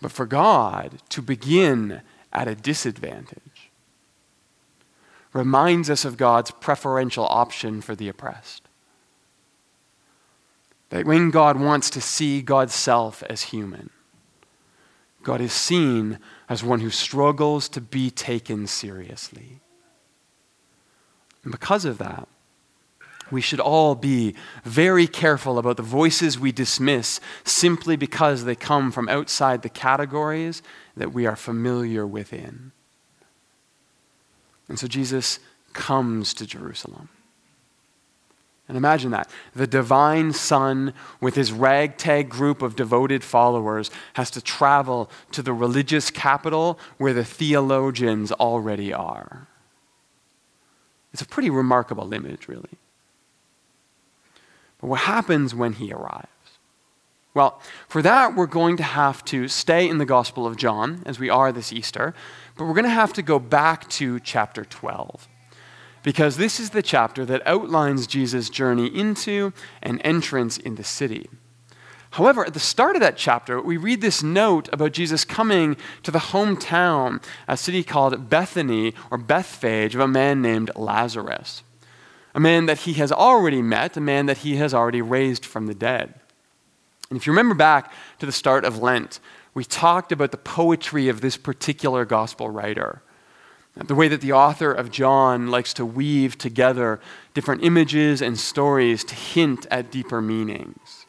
But 0.00 0.12
for 0.12 0.26
God 0.26 1.00
to 1.10 1.22
begin 1.22 2.00
at 2.32 2.48
a 2.48 2.54
disadvantage 2.54 3.51
reminds 5.32 5.88
us 5.88 6.04
of 6.04 6.16
God's 6.16 6.50
preferential 6.50 7.26
option 7.26 7.80
for 7.80 7.94
the 7.94 8.08
oppressed. 8.08 8.62
That 10.90 11.06
when 11.06 11.30
God 11.30 11.58
wants 11.58 11.88
to 11.90 12.00
see 12.00 12.42
God's 12.42 12.74
self 12.74 13.22
as 13.24 13.42
human, 13.42 13.90
God 15.22 15.40
is 15.40 15.52
seen 15.52 16.18
as 16.48 16.62
one 16.62 16.80
who 16.80 16.90
struggles 16.90 17.68
to 17.70 17.80
be 17.80 18.10
taken 18.10 18.66
seriously. 18.66 19.60
And 21.44 21.52
because 21.52 21.84
of 21.84 21.98
that, 21.98 22.28
we 23.30 23.40
should 23.40 23.60
all 23.60 23.94
be 23.94 24.34
very 24.62 25.06
careful 25.06 25.58
about 25.58 25.78
the 25.78 25.82
voices 25.82 26.38
we 26.38 26.52
dismiss 26.52 27.18
simply 27.44 27.96
because 27.96 28.44
they 28.44 28.54
come 28.54 28.92
from 28.92 29.08
outside 29.08 29.62
the 29.62 29.70
categories 29.70 30.62
that 30.96 31.14
we 31.14 31.24
are 31.24 31.36
familiar 31.36 32.06
within. 32.06 32.72
And 34.68 34.78
so 34.78 34.86
Jesus 34.86 35.38
comes 35.72 36.34
to 36.34 36.46
Jerusalem. 36.46 37.08
And 38.68 38.76
imagine 38.76 39.10
that. 39.10 39.28
The 39.54 39.66
divine 39.66 40.32
Son, 40.32 40.94
with 41.20 41.34
his 41.34 41.52
ragtag 41.52 42.28
group 42.28 42.62
of 42.62 42.76
devoted 42.76 43.22
followers, 43.22 43.90
has 44.14 44.30
to 44.30 44.40
travel 44.40 45.10
to 45.32 45.42
the 45.42 45.52
religious 45.52 46.10
capital 46.10 46.78
where 46.96 47.12
the 47.12 47.24
theologians 47.24 48.32
already 48.32 48.92
are. 48.92 49.48
It's 51.12 51.22
a 51.22 51.26
pretty 51.26 51.50
remarkable 51.50 52.14
image, 52.14 52.48
really. 52.48 52.78
But 54.80 54.86
what 54.86 55.00
happens 55.00 55.54
when 55.54 55.74
he 55.74 55.92
arrives? 55.92 56.28
Well, 57.34 57.60
for 57.88 58.02
that, 58.02 58.36
we're 58.36 58.46
going 58.46 58.76
to 58.76 58.82
have 58.82 59.24
to 59.26 59.48
stay 59.48 59.88
in 59.88 59.98
the 59.98 60.04
Gospel 60.04 60.46
of 60.46 60.56
John, 60.56 61.02
as 61.06 61.18
we 61.18 61.30
are 61.30 61.50
this 61.50 61.72
Easter, 61.72 62.14
but 62.56 62.64
we're 62.64 62.74
going 62.74 62.84
to 62.84 62.90
have 62.90 63.14
to 63.14 63.22
go 63.22 63.38
back 63.38 63.88
to 63.90 64.20
chapter 64.20 64.64
12 64.64 65.28
because 66.02 66.36
this 66.36 66.58
is 66.58 66.70
the 66.70 66.82
chapter 66.82 67.24
that 67.24 67.46
outlines 67.46 68.06
Jesus' 68.06 68.50
journey 68.50 68.86
into 68.86 69.52
and 69.82 70.00
entrance 70.04 70.58
in 70.58 70.74
the 70.74 70.84
city. 70.84 71.28
However, 72.12 72.44
at 72.44 72.52
the 72.52 72.60
start 72.60 72.94
of 72.94 73.00
that 73.00 73.16
chapter, 73.16 73.60
we 73.60 73.78
read 73.78 74.02
this 74.02 74.22
note 74.22 74.68
about 74.72 74.92
Jesus 74.92 75.24
coming 75.24 75.76
to 76.02 76.10
the 76.10 76.18
hometown, 76.18 77.22
a 77.48 77.56
city 77.56 77.82
called 77.82 78.28
Bethany 78.28 78.92
or 79.10 79.16
Bethphage, 79.16 79.94
of 79.94 80.00
a 80.02 80.08
man 80.08 80.42
named 80.42 80.70
Lazarus, 80.76 81.62
a 82.34 82.40
man 82.40 82.66
that 82.66 82.80
he 82.80 82.94
has 82.94 83.10
already 83.10 83.62
met, 83.62 83.96
a 83.96 84.00
man 84.00 84.26
that 84.26 84.38
he 84.38 84.56
has 84.56 84.74
already 84.74 85.00
raised 85.00 85.46
from 85.46 85.66
the 85.66 85.74
dead. 85.74 86.20
And 87.12 87.18
if 87.18 87.26
you 87.26 87.32
remember 87.34 87.54
back 87.54 87.92
to 88.20 88.24
the 88.24 88.32
start 88.32 88.64
of 88.64 88.78
Lent, 88.78 89.20
we 89.52 89.64
talked 89.64 90.12
about 90.12 90.30
the 90.30 90.38
poetry 90.38 91.10
of 91.10 91.20
this 91.20 91.36
particular 91.36 92.06
gospel 92.06 92.48
writer 92.48 93.02
the 93.76 93.94
way 93.94 94.08
that 94.08 94.22
the 94.22 94.32
author 94.32 94.72
of 94.72 94.90
John 94.90 95.48
likes 95.48 95.74
to 95.74 95.84
weave 95.84 96.38
together 96.38 97.00
different 97.34 97.64
images 97.64 98.22
and 98.22 98.38
stories 98.38 99.04
to 99.04 99.14
hint 99.14 99.66
at 99.70 99.90
deeper 99.92 100.22
meanings. 100.22 101.04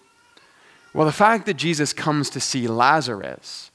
Well, 0.93 1.05
the 1.05 1.13
fact 1.13 1.45
that 1.45 1.55
Jesus 1.55 1.93
comes 1.93 2.29
to 2.31 2.41
see 2.41 2.67
Lazarus 2.67 3.71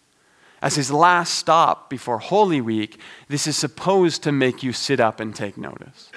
as 0.61 0.75
his 0.77 0.91
last 0.91 1.35
stop 1.35 1.89
before 1.89 2.19
Holy 2.19 2.61
Week, 2.61 3.01
this 3.29 3.47
is 3.47 3.57
supposed 3.57 4.23
to 4.25 4.33
make 4.33 4.63
you 4.63 4.75
sit 4.75 5.01
up 5.01 5.19
and 5.19 5.35
take 5.35 5.57
notice. 5.57 6.11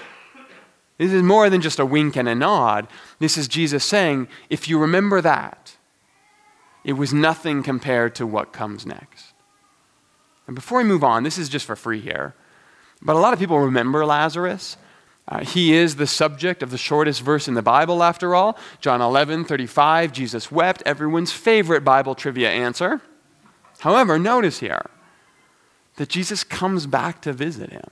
This 0.98 1.14
is 1.14 1.24
more 1.24 1.50
than 1.50 1.62
just 1.62 1.80
a 1.80 1.86
wink 1.86 2.18
and 2.18 2.28
a 2.28 2.36
nod. 2.36 2.90
This 3.20 3.38
is 3.38 3.48
Jesus 3.48 3.86
saying, 3.86 4.28
if 4.50 4.68
you 4.68 4.78
remember 4.78 5.22
that, 5.22 5.78
it 6.84 6.94
was 6.94 7.14
nothing 7.14 7.64
compared 7.64 8.16
to 8.16 8.28
what 8.28 8.54
comes 8.54 8.86
next. 8.86 9.34
And 10.48 10.56
before 10.56 10.80
we 10.80 10.84
move 10.84 11.04
on, 11.04 11.24
this 11.24 11.38
is 11.38 11.50
just 11.50 11.66
for 11.66 11.76
free 11.76 12.02
here. 12.02 12.34
But 13.02 13.16
a 13.16 13.20
lot 13.20 13.34
of 13.34 13.40
people 13.40 13.60
remember 13.60 14.06
Lazarus. 14.06 14.78
Uh, 15.28 15.44
he 15.44 15.74
is 15.74 15.96
the 15.96 16.08
subject 16.08 16.62
of 16.64 16.72
the 16.72 16.78
shortest 16.78 17.22
verse 17.22 17.48
in 17.48 17.54
the 17.54 17.62
Bible, 17.62 18.04
after 18.04 18.36
all. 18.36 18.58
John 18.80 19.02
11, 19.02 19.46
35, 19.46 20.12
Jesus 20.12 20.52
wept, 20.52 20.84
everyone's 20.86 21.32
favorite 21.32 21.84
Bible 21.84 22.16
trivia 22.16 22.50
answer. 22.50 23.02
However, 23.80 24.20
notice 24.20 24.60
here 24.60 24.90
that 25.96 26.10
Jesus 26.10 26.44
comes 26.44 26.88
back 26.88 27.22
to 27.22 27.34
visit 27.34 27.72
him. 27.72 27.90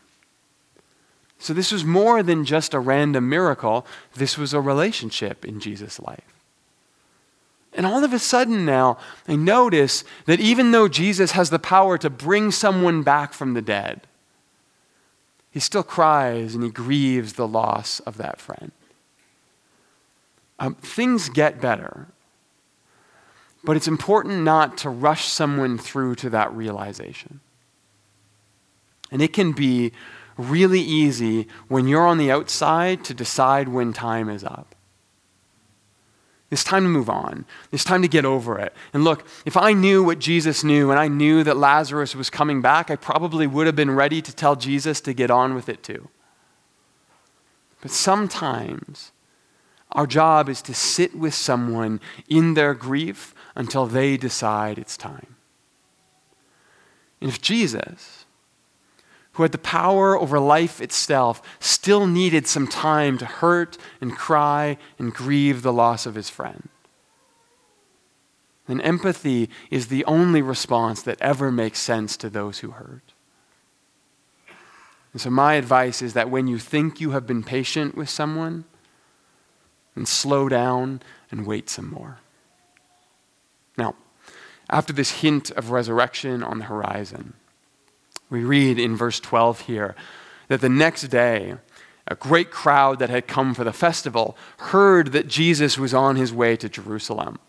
So 1.38 1.53
this 1.53 1.72
was 1.72 1.86
more 1.86 2.22
than 2.22 2.43
just 2.43 2.74
a 2.74 2.79
random 2.79 3.29
miracle, 3.29 3.86
this 4.15 4.38
was 4.38 4.53
a 4.53 4.60
relationship 4.60 5.46
in 5.46 5.60
Jesus' 5.60 6.00
life. 6.00 6.38
And 7.74 7.86
all 7.86 8.04
of 8.04 8.14
a 8.14 8.20
sudden 8.20 8.66
now, 8.66 8.98
I 9.28 9.36
notice 9.36 10.04
that 10.26 10.40
even 10.40 10.72
though 10.72 10.88
Jesus 10.88 11.32
has 11.32 11.50
the 11.50 11.60
power 11.60 11.98
to 12.00 12.10
bring 12.10 12.52
someone 12.52 13.04
back 13.04 13.34
from 13.34 13.54
the 13.54 13.62
dead, 13.62 14.08
he 15.52 15.60
still 15.60 15.84
cries 15.84 16.56
and 16.56 16.64
he 16.64 16.70
grieves 16.70 17.34
the 17.34 17.48
loss 17.48 18.00
of 18.02 18.18
that 18.18 18.40
friend. 18.40 18.72
Um, 20.60 20.76
things 20.76 21.30
get 21.30 21.62
better, 21.62 22.08
but 23.64 23.78
it's 23.78 23.88
important 23.88 24.44
not 24.44 24.78
to 24.80 24.90
rush 24.90 25.26
someone 25.26 25.78
through 25.78 26.16
to 26.16 26.30
that 26.32 26.54
realization. 26.54 27.40
And 29.12 29.22
it 29.22 29.34
can 29.34 29.54
be 29.54 29.92
really 30.38 30.82
easy 30.82 31.48
when 31.68 31.88
you're 31.88 32.06
on 32.06 32.18
the 32.18 32.32
outside 32.32 33.04
to 33.06 33.14
decide 33.14 33.68
when 33.68 33.94
time 33.94 34.30
is 34.30 34.44
up. 34.44 34.76
It's 36.51 36.63
time 36.63 36.84
to 36.84 36.89
move 36.89 37.10
on. 37.10 37.46
It's 37.72 37.84
time 37.84 38.01
to 38.01 38.08
get 38.08 38.25
over 38.25 38.58
it. 38.58 38.74
And 38.94 39.03
look, 39.03 39.25
if 39.46 39.56
I 39.56 39.74
knew 39.74 40.03
what 40.03 40.20
Jesus 40.20 40.63
knew 40.63 40.89
and 40.89 41.00
I 41.00 41.08
knew 41.08 41.44
that 41.44 41.58
Lazarus 41.58 42.15
was 42.15 42.29
coming 42.29 42.62
back, 42.62 42.89
I 42.89 42.96
probably 42.96 43.46
would 43.46 43.68
have 43.68 43.75
been 43.75 43.91
ready 43.91 44.22
to 44.22 44.36
tell 44.36 44.56
Jesus 44.56 45.00
to 45.01 45.13
get 45.13 45.29
on 45.29 45.53
with 45.53 45.70
it 45.70 45.84
too. 45.84 46.10
But 47.82 47.91
sometimes 47.91 49.12
our 49.91 50.08
job 50.08 50.50
is 50.50 50.62
to 50.63 50.74
sit 50.74 51.15
with 51.15 51.34
someone 51.34 52.00
in 52.27 52.56
their 52.56 52.74
grief 52.74 53.34
until 53.56 53.86
they 53.86 54.18
decide 54.18 54.77
it's 54.77 54.98
time. 54.98 55.36
And 57.22 57.29
if 57.29 57.41
Jesus, 57.41 58.19
who 59.39 59.43
had 59.43 59.53
the 59.53 59.58
power 59.58 60.19
over 60.19 60.38
life 60.38 60.81
itself, 60.81 61.41
still 61.62 62.05
needed 62.05 62.46
some 62.46 62.67
time 62.67 63.17
to 63.17 63.25
hurt 63.25 63.77
and 64.01 64.17
cry 64.17 64.77
and 64.98 65.13
grieve 65.13 65.62
the 65.62 65.72
loss 65.72 66.05
of 66.05 66.15
his 66.15 66.29
friend, 66.29 66.67
And 68.67 68.81
empathy 68.81 69.50
is 69.72 69.88
the 69.88 70.03
only 70.03 70.41
response 70.41 71.01
that 71.03 71.22
ever 71.22 71.53
makes 71.53 71.79
sense 71.79 72.17
to 72.17 72.29
those 72.29 72.60
who 72.60 72.72
hurt. 72.72 73.13
And 75.13 75.22
so, 75.22 75.29
my 75.29 75.53
advice 75.53 76.01
is 76.01 76.12
that 76.15 76.29
when 76.29 76.48
you 76.48 76.60
think 76.60 77.00
you 77.00 77.12
have 77.12 77.25
been 77.25 77.41
patient 77.41 77.96
with 77.96 78.10
someone, 78.10 78.65
then 79.96 80.05
slow 80.05 80.50
down 80.50 81.01
and 81.31 81.48
wait 81.48 81.69
some 81.69 81.89
more. 81.89 82.17
Now, 83.77 83.96
after 84.69 84.91
this 84.91 85.22
hint 85.22 85.50
of 85.51 85.72
resurrection 85.72 86.43
on 86.43 86.58
the 86.60 86.65
horizon, 86.65 87.36
we 88.30 88.44
read 88.44 88.80
in 88.80 88.96
verse 88.96 89.20
12 89.20 89.62
here 89.62 89.96
that 90.48 90.62
the 90.62 90.70
next 90.70 91.04
day, 91.04 91.56
a 92.08 92.16
great 92.16 92.52
crowd 92.52 93.00
that 93.00 93.10
had 93.10 93.28
come 93.28 93.54
for 93.54 93.64
the 93.64 93.74
festival 93.74 94.36
heard 94.58 95.12
that 95.12 95.28
Jesus 95.28 95.78
was 95.78 95.94
on 95.94 96.16
his 96.16 96.34
way 96.34 96.56
to 96.56 96.68
Jerusalem. 96.68 97.40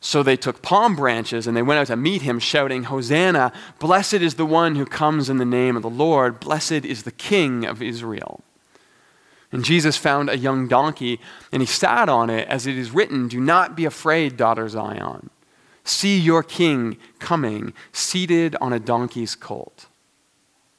So 0.00 0.22
they 0.22 0.36
took 0.36 0.62
palm 0.62 0.96
branches 0.96 1.46
and 1.46 1.56
they 1.56 1.62
went 1.62 1.80
out 1.80 1.86
to 1.86 1.96
meet 1.96 2.22
him, 2.22 2.38
shouting, 2.38 2.84
Hosanna! 2.84 3.52
Blessed 3.78 4.14
is 4.14 4.34
the 4.34 4.46
one 4.46 4.76
who 4.76 4.84
comes 4.84 5.30
in 5.30 5.38
the 5.38 5.44
name 5.44 5.76
of 5.76 5.82
the 5.82 5.90
Lord. 5.90 6.40
Blessed 6.40 6.84
is 6.84 7.02
the 7.02 7.10
King 7.10 7.64
of 7.64 7.80
Israel. 7.80 8.42
And 9.50 9.64
Jesus 9.64 9.96
found 9.96 10.28
a 10.28 10.36
young 10.36 10.68
donkey, 10.68 11.20
and 11.52 11.62
he 11.62 11.66
sat 11.66 12.08
on 12.08 12.28
it, 12.28 12.46
as 12.48 12.66
it 12.66 12.76
is 12.76 12.90
written, 12.90 13.28
Do 13.28 13.40
not 13.40 13.76
be 13.76 13.84
afraid, 13.84 14.36
daughter 14.36 14.68
Zion. 14.68 15.30
See 15.84 16.18
your 16.18 16.42
king 16.42 16.96
coming, 17.18 17.72
seated 17.92 18.56
on 18.60 18.72
a 18.72 18.80
donkey's 18.80 19.34
colt. 19.34 19.86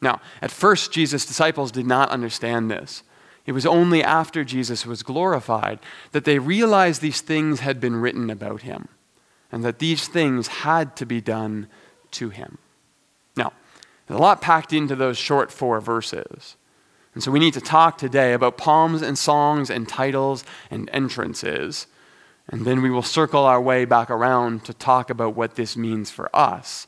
Now, 0.02 0.20
at 0.42 0.52
first, 0.52 0.92
Jesus' 0.92 1.26
disciples 1.26 1.72
did 1.72 1.86
not 1.86 2.10
understand 2.10 2.70
this. 2.70 3.04
It 3.46 3.52
was 3.52 3.66
only 3.66 4.04
after 4.04 4.44
Jesus 4.44 4.86
was 4.86 5.04
glorified 5.04 5.80
that 6.12 6.26
they 6.26 6.40
realized 6.40 7.02
these 7.02 7.22
things 7.22 7.60
had 7.60 7.80
been 7.80 7.96
written 7.96 8.30
about 8.30 8.64
him 8.64 8.88
and 9.52 9.64
that 9.64 9.80
these 9.80 10.08
things 10.08 10.48
had 10.48 10.96
to 10.96 11.06
be 11.06 11.22
done 11.22 11.68
to 12.12 12.30
him. 12.30 12.58
Now, 13.38 13.54
there's 14.08 14.20
a 14.20 14.22
lot 14.22 14.42
packed 14.42 14.74
into 14.74 14.96
those 14.96 15.18
short 15.18 15.52
four 15.52 15.80
verses. 15.80 16.56
And 17.14 17.24
so 17.24 17.32
we 17.32 17.40
need 17.40 17.54
to 17.54 17.62
talk 17.62 17.98
today 17.98 18.34
about 18.34 18.58
palms 18.58 19.02
and 19.02 19.18
songs 19.18 19.70
and 19.70 19.88
titles 19.88 20.44
and 20.70 20.90
entrances. 20.92 21.88
And 22.50 22.66
then 22.66 22.82
we 22.82 22.90
will 22.90 23.02
circle 23.02 23.44
our 23.44 23.62
way 23.62 23.86
back 23.86 24.10
around 24.10 24.66
to 24.66 24.74
talk 24.74 25.10
about 25.10 25.36
what 25.36 25.56
this 25.56 25.75
means 25.75 26.12
for 26.12 26.34
us. 26.36 26.88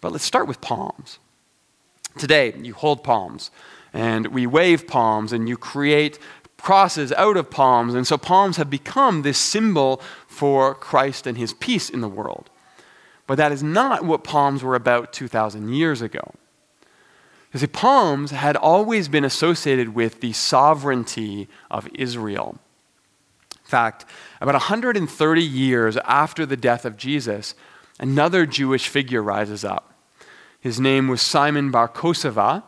But 0.00 0.12
let's 0.12 0.24
start 0.24 0.48
with 0.48 0.60
palms. 0.60 1.18
Today, 2.18 2.52
you 2.60 2.74
hold 2.74 3.04
palms, 3.04 3.50
and 3.92 4.26
we 4.26 4.46
wave 4.46 4.86
palms, 4.86 5.32
and 5.32 5.48
you 5.48 5.56
create 5.56 6.18
crosses 6.58 7.12
out 7.12 7.36
of 7.36 7.50
palms. 7.50 7.94
And 7.94 8.06
so 8.06 8.16
palms 8.16 8.56
have 8.56 8.70
become 8.70 9.22
this 9.22 9.38
symbol 9.38 10.00
for 10.26 10.74
Christ 10.74 11.26
and 11.26 11.36
his 11.36 11.54
peace 11.54 11.90
in 11.90 12.00
the 12.00 12.08
world. 12.08 12.50
But 13.26 13.36
that 13.36 13.52
is 13.52 13.62
not 13.62 14.04
what 14.04 14.24
palms 14.24 14.62
were 14.62 14.74
about 14.74 15.12
2,000 15.12 15.70
years 15.70 16.02
ago. 16.02 16.34
You 17.52 17.60
see, 17.60 17.66
palms 17.66 18.30
had 18.30 18.56
always 18.56 19.08
been 19.08 19.24
associated 19.24 19.94
with 19.94 20.20
the 20.20 20.32
sovereignty 20.32 21.48
of 21.70 21.88
Israel. 21.94 22.58
In 23.72 23.78
fact, 23.78 24.04
about 24.42 24.52
130 24.52 25.42
years 25.42 25.96
after 26.04 26.44
the 26.44 26.58
death 26.58 26.84
of 26.84 26.98
Jesus, 26.98 27.54
another 27.98 28.44
Jewish 28.44 28.86
figure 28.86 29.22
rises 29.22 29.64
up. 29.64 29.94
His 30.60 30.78
name 30.78 31.08
was 31.08 31.22
Simon 31.22 31.70
Bar 31.70 31.88
Kosiba, 31.88 32.64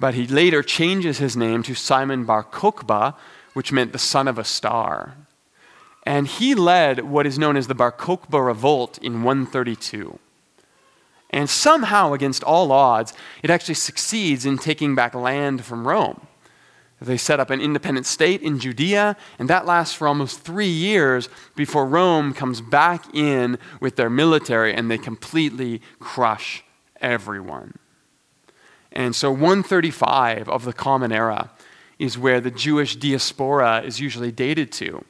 but 0.00 0.14
he 0.14 0.26
later 0.26 0.64
changes 0.64 1.18
his 1.18 1.36
name 1.36 1.62
to 1.62 1.76
Simon 1.76 2.24
Bar 2.24 2.42
Kokhba, 2.42 3.14
which 3.54 3.70
meant 3.70 3.92
the 3.92 3.98
son 4.00 4.26
of 4.26 4.38
a 4.38 4.44
star. 4.44 5.14
And 6.02 6.26
he 6.26 6.56
led 6.56 7.04
what 7.04 7.28
is 7.28 7.38
known 7.38 7.56
as 7.56 7.68
the 7.68 7.74
Bar 7.76 7.92
Kokhba 7.92 8.44
revolt 8.44 8.98
in 8.98 9.22
132. 9.22 10.18
And 11.30 11.48
somehow, 11.48 12.12
against 12.12 12.42
all 12.42 12.72
odds, 12.72 13.12
it 13.44 13.50
actually 13.50 13.76
succeeds 13.76 14.44
in 14.44 14.58
taking 14.58 14.96
back 14.96 15.14
land 15.14 15.64
from 15.64 15.86
Rome. 15.86 16.26
They 17.00 17.16
set 17.16 17.40
up 17.40 17.48
an 17.48 17.62
independent 17.62 18.06
state 18.06 18.42
in 18.42 18.58
Judea, 18.58 19.16
and 19.38 19.48
that 19.48 19.64
lasts 19.64 19.94
for 19.94 20.06
almost 20.06 20.40
three 20.40 20.68
years 20.68 21.30
before 21.56 21.86
Rome 21.86 22.34
comes 22.34 22.60
back 22.60 23.14
in 23.14 23.58
with 23.80 23.96
their 23.96 24.10
military 24.10 24.74
and 24.74 24.90
they 24.90 24.98
completely 24.98 25.80
crush 25.98 26.62
everyone. 27.00 27.78
And 28.92 29.16
so 29.16 29.30
135 29.30 30.48
of 30.48 30.64
the 30.64 30.74
Common 30.74 31.10
Era 31.10 31.50
is 31.98 32.18
where 32.18 32.40
the 32.40 32.50
Jewish 32.50 32.96
diaspora 32.96 33.82
is 33.82 34.00
usually 34.00 34.32
dated 34.32 34.70
to. 34.72 35.04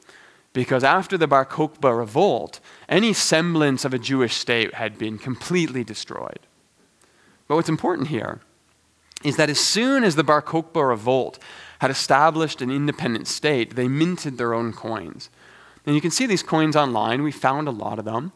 Because 0.52 0.84
after 0.84 1.16
the 1.16 1.28
Bar 1.28 1.46
Kokhba 1.46 1.96
revolt, 1.96 2.60
any 2.88 3.12
semblance 3.12 3.84
of 3.84 3.94
a 3.94 3.98
Jewish 3.98 4.34
state 4.34 4.74
had 4.74 4.98
been 4.98 5.18
completely 5.18 5.84
destroyed. 5.84 6.40
But 7.46 7.56
what's 7.56 7.68
important 7.68 8.08
here 8.08 8.40
is 9.24 9.36
that 9.36 9.50
as 9.50 9.60
soon 9.60 10.02
as 10.02 10.16
the 10.16 10.24
Bar 10.24 10.42
Kokhba 10.42 10.88
revolt 10.88 11.38
had 11.80 11.90
established 11.90 12.60
an 12.60 12.70
independent 12.70 13.26
state, 13.26 13.74
they 13.74 13.88
minted 13.88 14.38
their 14.38 14.54
own 14.54 14.72
coins. 14.72 15.30
And 15.86 15.94
you 15.94 16.00
can 16.00 16.10
see 16.10 16.26
these 16.26 16.42
coins 16.42 16.76
online. 16.76 17.22
We 17.22 17.32
found 17.32 17.68
a 17.68 17.72
lot 17.72 17.98
of 17.98 18.04
them. 18.04 18.32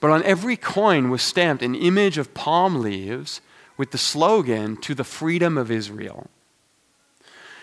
But 0.00 0.10
on 0.10 0.22
every 0.22 0.56
coin 0.56 1.10
was 1.10 1.22
stamped 1.22 1.62
an 1.62 1.74
image 1.74 2.18
of 2.18 2.34
palm 2.34 2.80
leaves 2.80 3.40
with 3.76 3.90
the 3.90 3.98
slogan, 3.98 4.76
To 4.76 4.94
the 4.94 5.04
freedom 5.04 5.58
of 5.58 5.70
Israel. 5.70 6.28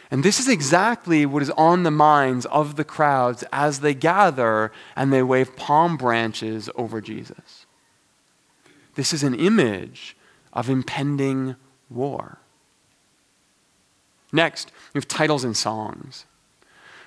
And 0.10 0.26
this 0.26 0.38
is 0.39 0.50
exactly 0.50 1.26
what 1.26 1.41
is 1.41 1.52
on 1.52 1.84
the 1.84 1.91
minds 1.91 2.46
of 2.48 2.76
the 2.76 2.84
crowds 2.84 3.46
as 3.54 3.80
they 3.80 3.94
gather 3.94 4.74
and 4.98 5.13
they 5.13 5.24
wave 5.24 5.56
palm 5.56 5.96
branches 5.96 6.70
over 6.76 7.00
Jesus. 7.00 7.65
This 8.96 9.13
is 9.13 9.24
an 9.24 9.34
image 9.36 10.17
of 10.52 10.70
impending 10.70 11.56
war. 11.89 12.39
Next, 14.34 14.72
we 14.94 14.98
have 14.98 15.08
titles 15.08 15.44
and 15.44 15.56
songs. 15.56 16.26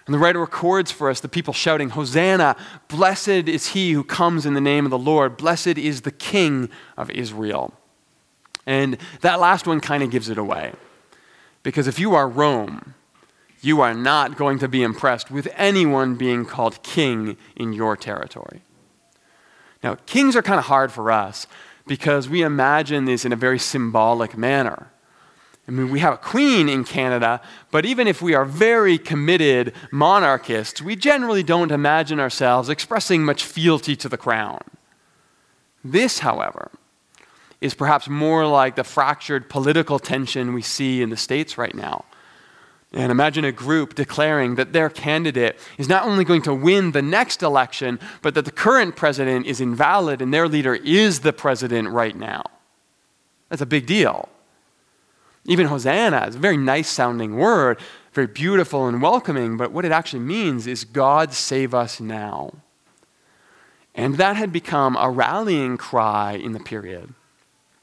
And 0.07 0.15
the 0.15 0.19
writer 0.19 0.41
records 0.41 0.91
for 0.91 1.09
us 1.09 1.21
the 1.21 1.29
people 1.29 1.55
shouting, 1.55 1.91
Hosanna! 1.91 2.57
Blessed 2.89 3.29
is 3.29 3.69
he 3.69 3.93
who 3.93 4.05
comes 4.05 4.45
in 4.45 4.55
the 4.55 4.61
name 4.61 4.85
of 4.85 4.91
the 4.91 4.99
Lord. 4.99 5.37
Blessed 5.37 5.79
is 5.79 6.03
the 6.03 6.11
King 6.11 6.69
of 6.97 7.11
Israel. 7.11 7.73
And 8.67 8.99
that 9.23 9.41
last 9.41 9.67
one 9.67 9.81
kind 9.81 10.03
of 10.03 10.11
gives 10.11 10.29
it 10.29 10.39
away. 10.39 10.73
Because 11.63 11.87
if 11.87 11.99
you 11.99 12.15
are 12.15 12.29
Rome, 12.29 12.95
you 13.61 13.81
are 13.81 13.95
not 13.95 14.37
going 14.37 14.59
to 14.59 14.69
be 14.69 14.83
impressed 14.83 15.31
with 15.31 15.49
anyone 15.57 16.17
being 16.17 16.45
called 16.45 16.83
king 16.83 17.39
in 17.57 17.73
your 17.73 17.97
territory. 17.97 18.61
Now, 19.83 19.97
kings 20.07 20.37
are 20.37 20.43
kind 20.43 20.59
of 20.59 20.67
hard 20.67 20.93
for 20.93 21.11
us 21.11 21.47
because 21.87 22.29
we 22.29 22.43
imagine 22.43 23.07
this 23.07 23.25
in 23.25 23.33
a 23.33 23.37
very 23.37 23.59
symbolic 23.59 24.37
manner. 24.37 24.91
I 25.67 25.71
mean, 25.71 25.91
we 25.91 26.01
have 26.01 26.15
a 26.15 26.19
queen 26.19 26.69
in 26.69 26.85
Canada, 26.85 27.41
but 27.71 27.87
even 27.87 28.07
if 28.07 28.21
we 28.21 28.35
are 28.35 28.45
very 28.45 28.99
committed 28.99 29.73
monarchists, 29.91 30.83
we 30.83 30.95
generally 30.95 31.43
don't 31.43 31.71
imagine 31.71 32.21
ourselves 32.21 32.69
expressing 32.69 33.25
much 33.25 33.45
fealty 33.45 33.97
to 33.97 34.09
the 34.09 34.19
crown. 34.19 34.61
This, 35.83 36.19
however, 36.19 36.71
is 37.63 37.73
perhaps 37.73 38.09
more 38.09 38.47
like 38.47 38.77
the 38.77 38.85
fractured 38.85 39.49
political 39.49 39.99
tension 39.99 40.53
we 40.53 40.61
see 40.61 41.01
in 41.01 41.09
the 41.09 41.17
States 41.17 41.57
right 41.57 41.75
now. 41.75 42.05
And 42.93 43.11
imagine 43.11 43.45
a 43.45 43.51
group 43.51 43.95
declaring 43.95 44.55
that 44.55 44.73
their 44.73 44.89
candidate 44.89 45.59
is 45.79 45.89
not 45.89 46.05
only 46.05 46.25
going 46.25 46.43
to 46.43 46.55
win 46.55 46.93
the 46.93 47.03
next 47.03 47.43
election, 47.43 47.99
but 48.23 48.35
that 48.35 48.45
the 48.45 48.53
current 48.53 48.97
president 48.97 49.47
is 49.47 49.61
invalid 49.61 50.23
and 50.23 50.33
their 50.33 50.47
leader 50.47 50.75
is 50.75 51.21
the 51.21 51.33
president 51.33 51.89
right 51.89 52.15
now. 52.15 52.45
That's 53.49 53.63
a 53.63 53.67
big 53.67 53.87
deal. 53.87 54.29
Even 55.47 55.67
Hosanna 55.67 56.27
is 56.27 56.37
a 56.37 56.39
very 56.39 56.57
nice 56.57 56.89
sounding 56.89 57.37
word, 57.37 57.79
very 58.13 58.27
beautiful 58.27 58.87
and 58.87 59.03
welcoming, 59.03 59.57
but 59.57 59.73
what 59.73 59.85
it 59.85 59.93
actually 59.93 60.23
means 60.23 60.67
is 60.67 60.85
God 60.85 61.33
save 61.33 61.75
us 61.75 62.01
now. 62.01 62.53
And 63.95 64.17
that 64.17 64.37
had 64.37 64.53
become 64.53 64.97
a 64.97 65.11
rallying 65.11 65.77
cry 65.77 66.33
in 66.33 66.53
the 66.53 66.61
period 66.61 67.15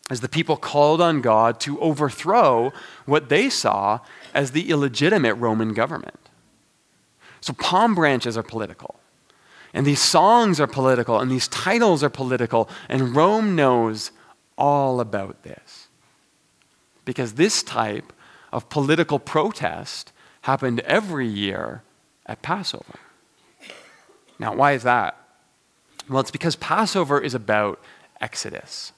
as 0.10 0.19
the 0.19 0.28
people 0.28 0.58
called 0.58 1.00
on 1.00 1.21
God 1.21 1.60
to 1.62 1.80
overthrow 1.80 2.74
what 3.06 3.30
they 3.30 3.50
saw 3.50 4.00
as 4.34 4.52
the 4.52 4.69
illegitimate 4.69 5.38
Roman 5.38 5.74
government. 5.74 6.19
So 7.39 7.54
palm 7.54 7.95
branches 7.95 8.38
are 8.38 8.43
political. 8.43 8.95
And 9.74 9.86
these 9.86 10.02
songs 10.02 10.60
are 10.60 10.67
political, 10.67 11.19
and 11.19 11.32
these 11.32 11.47
titles 11.47 12.04
are 12.04 12.10
political, 12.10 12.67
and 12.89 13.15
Rome 13.15 13.56
knows 13.56 14.12
all 14.58 15.00
about 15.00 15.43
this 15.43 15.81
because 17.06 17.34
this 17.34 17.64
type 17.64 18.14
of 18.52 18.70
political 18.70 19.20
protest 19.20 20.12
happened 20.42 20.80
every 20.82 21.28
year 21.28 21.84
at 22.26 22.42
Passover. 22.42 23.00
Now, 24.40 24.56
why 24.56 24.74
is 24.74 24.84
that? 24.84 25.18
Well, 26.10 26.20
it's 26.20 26.32
because 26.32 26.56
Passover 26.56 27.20
is 27.20 27.34
about 27.34 27.80
Exodus. 28.20 28.92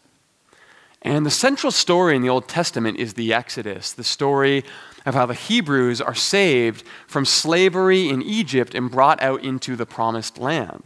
And 1.01 1.25
the 1.25 1.31
central 1.31 1.71
story 1.71 2.15
in 2.15 2.21
the 2.21 2.29
Old 2.29 2.47
Testament 2.47 2.97
is 2.97 3.13
the 3.13 3.33
Exodus, 3.33 3.91
the 3.91 4.05
story 4.05 4.63
of 5.05 5.15
how 5.15 5.25
the 5.25 5.33
Hebrews 5.33 5.99
are 5.99 6.15
saved 6.15 6.85
from 7.07 7.25
slavery 7.25 8.07
in 8.07 8.21
Egypt 8.21 8.73
and 8.73 8.89
brought 8.89 9.21
out 9.21 9.43
into 9.43 9.75
the 9.75 9.85
promised 9.85 10.37
land. 10.37 10.83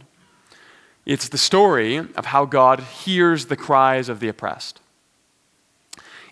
It's 1.06 1.28
the 1.28 1.38
story 1.38 1.96
of 1.96 2.26
how 2.26 2.44
God 2.44 2.80
hears 2.80 3.46
the 3.46 3.56
cries 3.56 4.08
of 4.08 4.18
the 4.18 4.28
oppressed. 4.28 4.80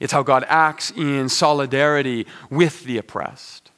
It's 0.01 0.13
how 0.13 0.23
God 0.23 0.45
acts 0.49 0.91
in 0.91 1.29
solidarity 1.29 2.27
with 2.51 2.85
the 2.85 2.99
oppressed. 2.99 3.71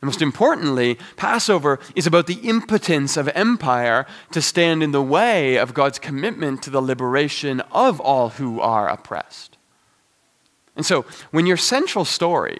And 0.00 0.08
most 0.08 0.20
importantly, 0.20 0.98
Passover 1.16 1.80
is 1.96 2.06
about 2.06 2.26
the 2.26 2.40
impotence 2.48 3.16
of 3.16 3.28
empire 3.28 4.04
to 4.32 4.42
stand 4.42 4.82
in 4.82 4.92
the 4.92 5.02
way 5.02 5.56
of 5.56 5.72
God's 5.72 5.98
commitment 5.98 6.62
to 6.62 6.70
the 6.70 6.82
liberation 6.82 7.60
of 7.72 8.00
all 8.00 8.28
who 8.30 8.60
are 8.60 8.88
oppressed. 8.88 9.56
And 10.76 10.84
so, 10.84 11.06
when 11.30 11.46
your 11.46 11.56
central 11.56 12.04
story 12.04 12.58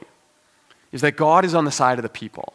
is 0.90 1.00
that 1.02 1.16
God 1.16 1.44
is 1.44 1.54
on 1.54 1.64
the 1.64 1.70
side 1.70 1.98
of 1.98 2.02
the 2.02 2.08
people, 2.08 2.54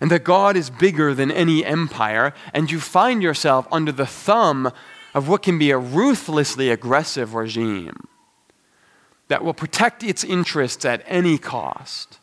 and 0.00 0.10
that 0.10 0.24
God 0.24 0.56
is 0.56 0.70
bigger 0.70 1.12
than 1.12 1.30
any 1.30 1.64
empire, 1.64 2.32
and 2.52 2.70
you 2.70 2.80
find 2.80 3.22
yourself 3.22 3.66
under 3.70 3.92
the 3.92 4.06
thumb 4.06 4.72
of 5.12 5.28
what 5.28 5.42
can 5.42 5.58
be 5.58 5.70
a 5.70 5.78
ruthlessly 5.78 6.70
aggressive 6.70 7.34
regime 7.34 8.08
that 9.28 9.44
will 9.44 9.54
protect 9.54 10.02
its 10.02 10.24
interests 10.24 10.84
at 10.84 11.02
any 11.06 11.38
cost 11.38 12.18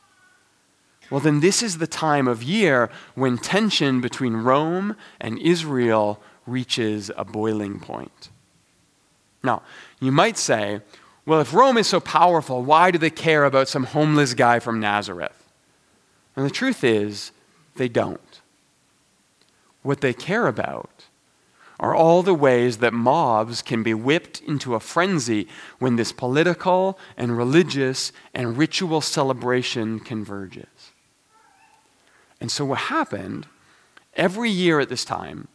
well, 1.11 1.19
then 1.19 1.41
this 1.41 1.61
is 1.61 1.77
the 1.77 1.87
time 1.87 2.27
of 2.29 2.41
year 2.41 2.89
when 3.15 3.37
tension 3.37 3.99
between 3.99 4.37
Rome 4.37 4.95
and 5.19 5.37
Israel 5.37 6.23
reaches 6.47 7.11
a 7.17 7.25
boiling 7.25 7.81
point. 7.81 8.29
Now, 9.43 9.61
you 9.99 10.13
might 10.13 10.37
say, 10.37 10.79
well, 11.25 11.41
if 11.41 11.53
Rome 11.53 11.77
is 11.77 11.87
so 11.87 11.99
powerful, 11.99 12.63
why 12.63 12.91
do 12.91 12.97
they 12.97 13.09
care 13.09 13.43
about 13.43 13.67
some 13.67 13.83
homeless 13.83 14.33
guy 14.33 14.59
from 14.59 14.79
Nazareth? 14.79 15.49
And 16.37 16.45
the 16.45 16.49
truth 16.49 16.81
is, 16.81 17.33
they 17.75 17.89
don't. 17.89 18.41
What 19.83 19.99
they 19.99 20.13
care 20.13 20.47
about 20.47 21.00
are 21.81 21.95
all 21.95 22.21
the 22.21 22.33
ways 22.33 22.77
that 22.77 22.93
mobs 22.93 23.63
can 23.63 23.81
be 23.81 23.93
whipped 23.93 24.39
into 24.41 24.75
a 24.75 24.79
frenzy 24.79 25.47
when 25.79 25.95
this 25.95 26.11
political 26.11 26.97
and 27.17 27.35
religious 27.35 28.13
and 28.33 28.55
ritual 28.55 29.01
celebration 29.01 29.99
converges. 29.99 30.91
And 32.39 32.51
so, 32.51 32.65
what 32.65 32.77
happened 32.77 33.47
every 34.13 34.51
year 34.51 34.79
at 34.79 34.89
this 34.89 35.03
time 35.03 35.47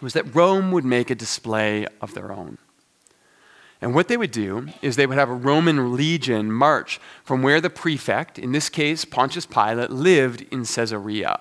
was 0.00 0.12
that 0.12 0.34
Rome 0.34 0.70
would 0.70 0.84
make 0.84 1.10
a 1.10 1.14
display 1.16 1.86
of 2.00 2.14
their 2.14 2.30
own. 2.30 2.58
And 3.80 3.94
what 3.94 4.08
they 4.08 4.16
would 4.16 4.30
do 4.30 4.68
is 4.80 4.96
they 4.96 5.06
would 5.06 5.18
have 5.18 5.30
a 5.30 5.34
Roman 5.34 5.94
legion 5.96 6.52
march 6.52 7.00
from 7.24 7.42
where 7.42 7.60
the 7.60 7.70
prefect, 7.70 8.38
in 8.38 8.52
this 8.52 8.68
case 8.68 9.04
Pontius 9.04 9.46
Pilate, 9.46 9.90
lived 9.90 10.46
in 10.52 10.64
Caesarea. 10.64 11.40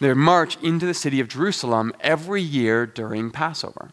Would 0.00 0.16
march 0.16 0.56
into 0.62 0.86
the 0.86 0.94
city 0.94 1.20
of 1.20 1.28
Jerusalem 1.28 1.92
every 2.00 2.42
year 2.42 2.86
during 2.86 3.30
Passover. 3.30 3.90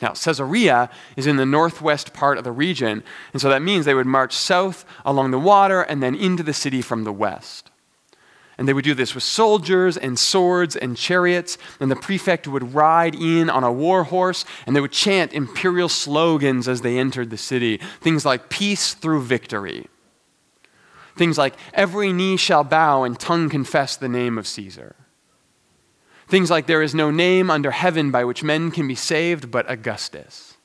Now, 0.00 0.12
Caesarea 0.12 0.90
is 1.16 1.26
in 1.26 1.36
the 1.36 1.44
northwest 1.44 2.14
part 2.14 2.38
of 2.38 2.44
the 2.44 2.52
region, 2.52 3.02
and 3.32 3.42
so 3.42 3.50
that 3.50 3.60
means 3.60 3.84
they 3.84 3.94
would 3.94 4.06
march 4.06 4.34
south 4.34 4.84
along 5.04 5.30
the 5.30 5.38
water 5.38 5.82
and 5.82 6.02
then 6.02 6.14
into 6.14 6.42
the 6.42 6.54
city 6.54 6.80
from 6.80 7.04
the 7.04 7.12
west. 7.12 7.70
And 8.60 8.68
they 8.68 8.74
would 8.74 8.84
do 8.84 8.92
this 8.92 9.14
with 9.14 9.24
soldiers 9.24 9.96
and 9.96 10.18
swords 10.18 10.76
and 10.76 10.94
chariots. 10.94 11.56
And 11.80 11.90
the 11.90 11.96
prefect 11.96 12.46
would 12.46 12.74
ride 12.74 13.14
in 13.14 13.48
on 13.48 13.64
a 13.64 13.72
war 13.72 14.04
horse 14.04 14.44
and 14.66 14.76
they 14.76 14.82
would 14.82 14.92
chant 14.92 15.32
imperial 15.32 15.88
slogans 15.88 16.68
as 16.68 16.82
they 16.82 16.98
entered 16.98 17.30
the 17.30 17.38
city. 17.38 17.78
Things 18.02 18.26
like 18.26 18.50
peace 18.50 18.92
through 18.92 19.22
victory. 19.22 19.86
Things 21.16 21.38
like 21.38 21.54
every 21.72 22.12
knee 22.12 22.36
shall 22.36 22.62
bow 22.62 23.02
and 23.02 23.18
tongue 23.18 23.48
confess 23.48 23.96
the 23.96 24.10
name 24.10 24.36
of 24.36 24.46
Caesar. 24.46 24.94
Things 26.30 26.48
like 26.48 26.66
there 26.66 26.80
is 26.80 26.94
no 26.94 27.10
name 27.10 27.50
under 27.50 27.72
heaven 27.72 28.12
by 28.12 28.24
which 28.24 28.44
men 28.44 28.70
can 28.70 28.86
be 28.86 28.94
saved 28.94 29.50
but 29.50 29.68
Augustus. 29.68 30.56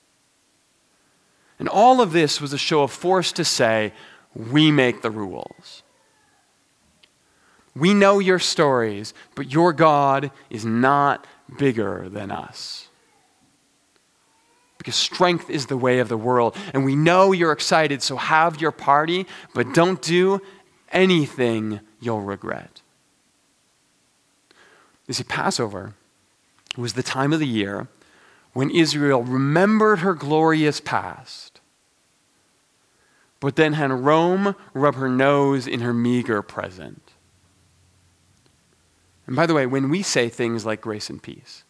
And 1.57 1.67
all 1.67 2.01
of 2.01 2.11
this 2.11 2.39
was 2.39 2.53
a 2.53 2.57
show 2.57 2.83
of 2.83 2.91
force 2.91 3.31
to 3.31 3.43
say, 3.43 3.91
we 4.35 4.69
make 4.69 5.01
the 5.01 5.09
rules. 5.09 5.81
We 7.75 7.95
know 7.95 8.19
your 8.19 8.37
stories, 8.37 9.15
but 9.33 9.51
your 9.51 9.73
God 9.73 10.29
is 10.51 10.65
not 10.65 11.25
bigger 11.57 12.09
than 12.09 12.29
us. 12.29 12.87
Because 14.77 14.95
strength 14.95 15.49
is 15.49 15.65
the 15.65 15.77
way 15.77 15.97
of 15.97 16.09
the 16.09 16.17
world. 16.17 16.55
And 16.75 16.85
we 16.85 16.95
know 16.95 17.31
you're 17.31 17.51
excited, 17.51 18.03
so 18.03 18.17
have 18.17 18.61
your 18.61 18.71
party, 18.71 19.25
but 19.55 19.73
don't 19.73 19.99
do 19.99 20.41
anything 20.91 21.79
you'll 21.99 22.21
regret. 22.21 22.81
You 25.07 25.13
see, 25.13 25.23
Passover 25.23 25.93
was 26.77 26.93
the 26.93 27.03
time 27.03 27.33
of 27.33 27.39
the 27.39 27.47
year 27.47 27.87
when 28.53 28.69
Israel 28.69 29.23
remembered 29.23 29.99
her 29.99 30.13
glorious 30.13 30.79
past, 30.79 31.59
but 33.39 33.55
then 33.55 33.73
had 33.73 33.91
Rome 33.91 34.55
rub 34.73 34.95
her 34.95 35.09
nose 35.09 35.67
in 35.67 35.81
her 35.81 35.93
meager 35.93 36.41
present. 36.41 37.11
And 39.27 39.35
by 39.35 39.45
the 39.45 39.53
way, 39.53 39.65
when 39.65 39.89
we 39.89 40.01
say 40.01 40.29
things 40.29 40.65
like 40.65 40.81
grace 40.81 41.09
and 41.09 41.21
peace, 41.21 41.63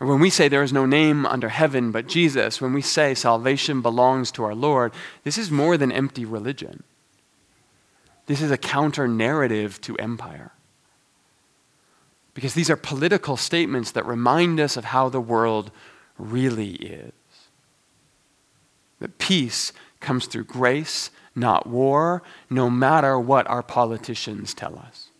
or 0.00 0.08
when 0.08 0.20
we 0.20 0.30
say 0.30 0.48
there 0.48 0.62
is 0.62 0.72
no 0.72 0.86
name 0.86 1.24
under 1.24 1.48
heaven 1.48 1.92
but 1.92 2.08
Jesus, 2.08 2.60
when 2.60 2.72
we 2.72 2.82
say 2.82 3.14
salvation 3.14 3.80
belongs 3.80 4.30
to 4.32 4.44
our 4.44 4.54
Lord, 4.54 4.92
this 5.22 5.38
is 5.38 5.50
more 5.50 5.76
than 5.76 5.92
empty 5.92 6.24
religion. 6.24 6.82
This 8.26 8.42
is 8.42 8.50
a 8.50 8.58
counter 8.58 9.06
narrative 9.06 9.80
to 9.82 9.96
empire. 9.96 10.52
Because 12.34 12.54
these 12.54 12.68
are 12.68 12.76
political 12.76 13.36
statements 13.36 13.92
that 13.92 14.04
remind 14.04 14.60
us 14.60 14.76
of 14.76 14.86
how 14.86 15.08
the 15.08 15.20
world 15.20 15.70
really 16.18 16.72
is. 16.74 17.12
That 18.98 19.18
peace 19.18 19.72
comes 20.00 20.26
through 20.26 20.44
grace, 20.44 21.10
not 21.34 21.66
war, 21.66 22.22
no 22.50 22.68
matter 22.68 23.18
what 23.18 23.46
our 23.46 23.62
politicians 23.62 24.52
tell 24.52 24.78
us. 24.78 25.10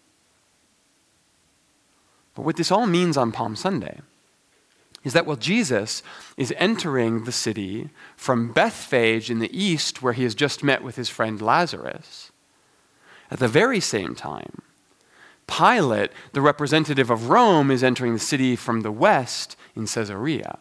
But 2.35 2.43
what 2.43 2.57
this 2.57 2.73
all 2.73 2.87
means 2.87 3.17
on 3.17 3.33
Palm 3.33 3.55
Sunday 3.55 4.01
is 5.05 5.13
that 5.13 5.27
while 5.27 5.37
Jesus 5.37 6.03
is 6.37 6.53
entering 6.57 7.25
the 7.25 7.33
city 7.33 7.91
from 8.17 8.53
Bethphage 8.53 9.31
in 9.31 9.39
the 9.39 9.57
east, 9.57 10.03
where 10.03 10.15
he 10.15 10.25
has 10.25 10.35
just 10.35 10.65
met 10.65 10.83
with 10.83 10.97
his 10.97 11.11
friend 11.11 11.41
Lazarus, 11.41 12.33
at 13.31 13.39
the 13.39 13.49
very 13.49 13.81
same 13.81 14.15
time, 14.15 14.63
Pilate, 15.47 16.11
the 16.33 16.41
representative 16.41 17.11
of 17.11 17.29
Rome, 17.29 17.71
is 17.71 17.85
entering 17.85 18.15
the 18.15 18.19
city 18.19 18.57
from 18.57 18.81
the 18.81 18.93
west 18.93 19.57
in 19.77 19.87
Caesarea. 19.87 20.59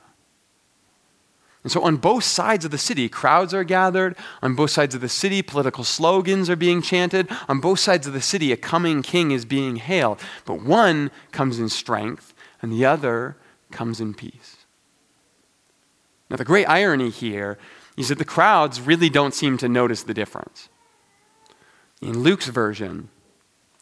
And 1.63 1.71
so, 1.71 1.81
on 1.83 1.95
both 1.95 2.25
sides 2.25 2.65
of 2.65 2.71
the 2.71 2.77
city, 2.77 3.07
crowds 3.07 3.53
are 3.53 3.63
gathered. 3.63 4.17
On 4.41 4.53
both 4.53 4.71
sides 4.71 4.93
of 4.93 5.01
the 5.01 5.07
city, 5.07 5.41
political 5.41 5.85
slogans 5.85 6.49
are 6.49 6.57
being 6.57 6.81
chanted. 6.81 7.29
On 7.47 7.61
both 7.61 7.79
sides 7.79 8.05
of 8.05 8.11
the 8.11 8.21
city, 8.21 8.51
a 8.51 8.57
coming 8.57 9.01
king 9.01 9.31
is 9.31 9.45
being 9.45 9.77
hailed. 9.77 10.19
But 10.43 10.61
one 10.61 11.09
comes 11.31 11.59
in 11.59 11.69
strength, 11.69 12.33
and 12.61 12.71
the 12.71 12.83
other 12.83 13.37
comes 13.71 14.01
in 14.01 14.13
peace. 14.13 14.57
Now, 16.29 16.35
the 16.35 16.43
great 16.43 16.65
irony 16.65 17.09
here 17.09 17.57
is 17.95 18.09
that 18.09 18.17
the 18.17 18.25
crowds 18.25 18.81
really 18.81 19.09
don't 19.09 19.33
seem 19.33 19.57
to 19.59 19.69
notice 19.69 20.03
the 20.03 20.13
difference. 20.13 20.67
In 22.01 22.19
Luke's 22.19 22.47
version, 22.47 23.09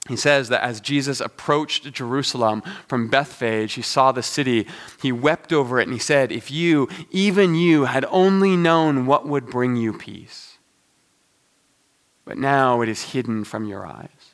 he 0.10 0.16
says 0.16 0.50
that 0.50 0.64
as 0.64 0.82
Jesus 0.82 1.22
approached 1.22 1.92
Jerusalem 1.94 2.64
from 2.88 3.08
Bethphage, 3.08 3.74
he 3.74 3.84
saw 3.84 4.12
the 4.12 4.24
city. 4.24 4.68
He 5.02 5.12
wept 5.12 5.54
over 5.54 5.80
it 5.80 5.84
and 5.84 5.94
he 5.94 6.00
said, 6.00 6.32
If 6.32 6.50
you, 6.50 6.90
even 7.12 7.54
you, 7.54 7.86
had 7.86 8.06
only 8.06 8.58
known 8.58 9.06
what 9.06 9.28
would 9.28 9.46
bring 9.46 9.76
you 9.76 9.94
peace. 9.94 10.58
But 12.26 12.38
now 12.38 12.82
it 12.82 12.90
is 12.90 13.12
hidden 13.12 13.44
from 13.44 13.66
your 13.66 13.86
eyes. 13.86 14.34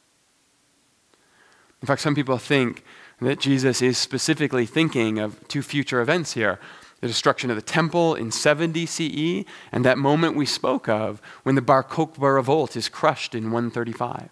In 1.82 1.86
fact, 1.86 2.02
some 2.02 2.16
people 2.16 2.38
think 2.38 2.84
that 3.20 3.40
Jesus 3.40 3.82
is 3.82 3.98
specifically 3.98 4.66
thinking 4.66 5.20
of 5.20 5.48
two 5.48 5.62
future 5.62 6.02
events 6.02 6.34
here 6.34 6.60
the 7.00 7.08
destruction 7.08 7.52
of 7.52 7.56
the 7.56 7.62
temple 7.62 8.16
in 8.16 8.32
70 8.32 8.88
CE, 8.88 9.46
and 9.72 9.86
that 9.86 10.00
moment 10.00 10.36
we 10.36 10.48
spoke 10.48 10.90
of 10.90 11.22
when 11.44 11.54
the 11.54 11.62
Bar 11.62 11.84
Kokhba 11.84 12.34
revolt 12.34 12.76
is 12.76 12.90
crushed 12.90 13.36
in 13.36 13.52
135. 13.52 14.30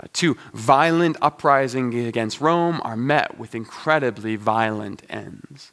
Uh, 0.00 0.06
two 0.12 0.36
violent 0.54 1.16
uprisings 1.20 1.94
against 2.06 2.40
Rome 2.40 2.80
are 2.82 2.96
met 2.96 3.38
with 3.38 3.54
incredibly 3.54 4.36
violent 4.36 5.02
ends. 5.08 5.72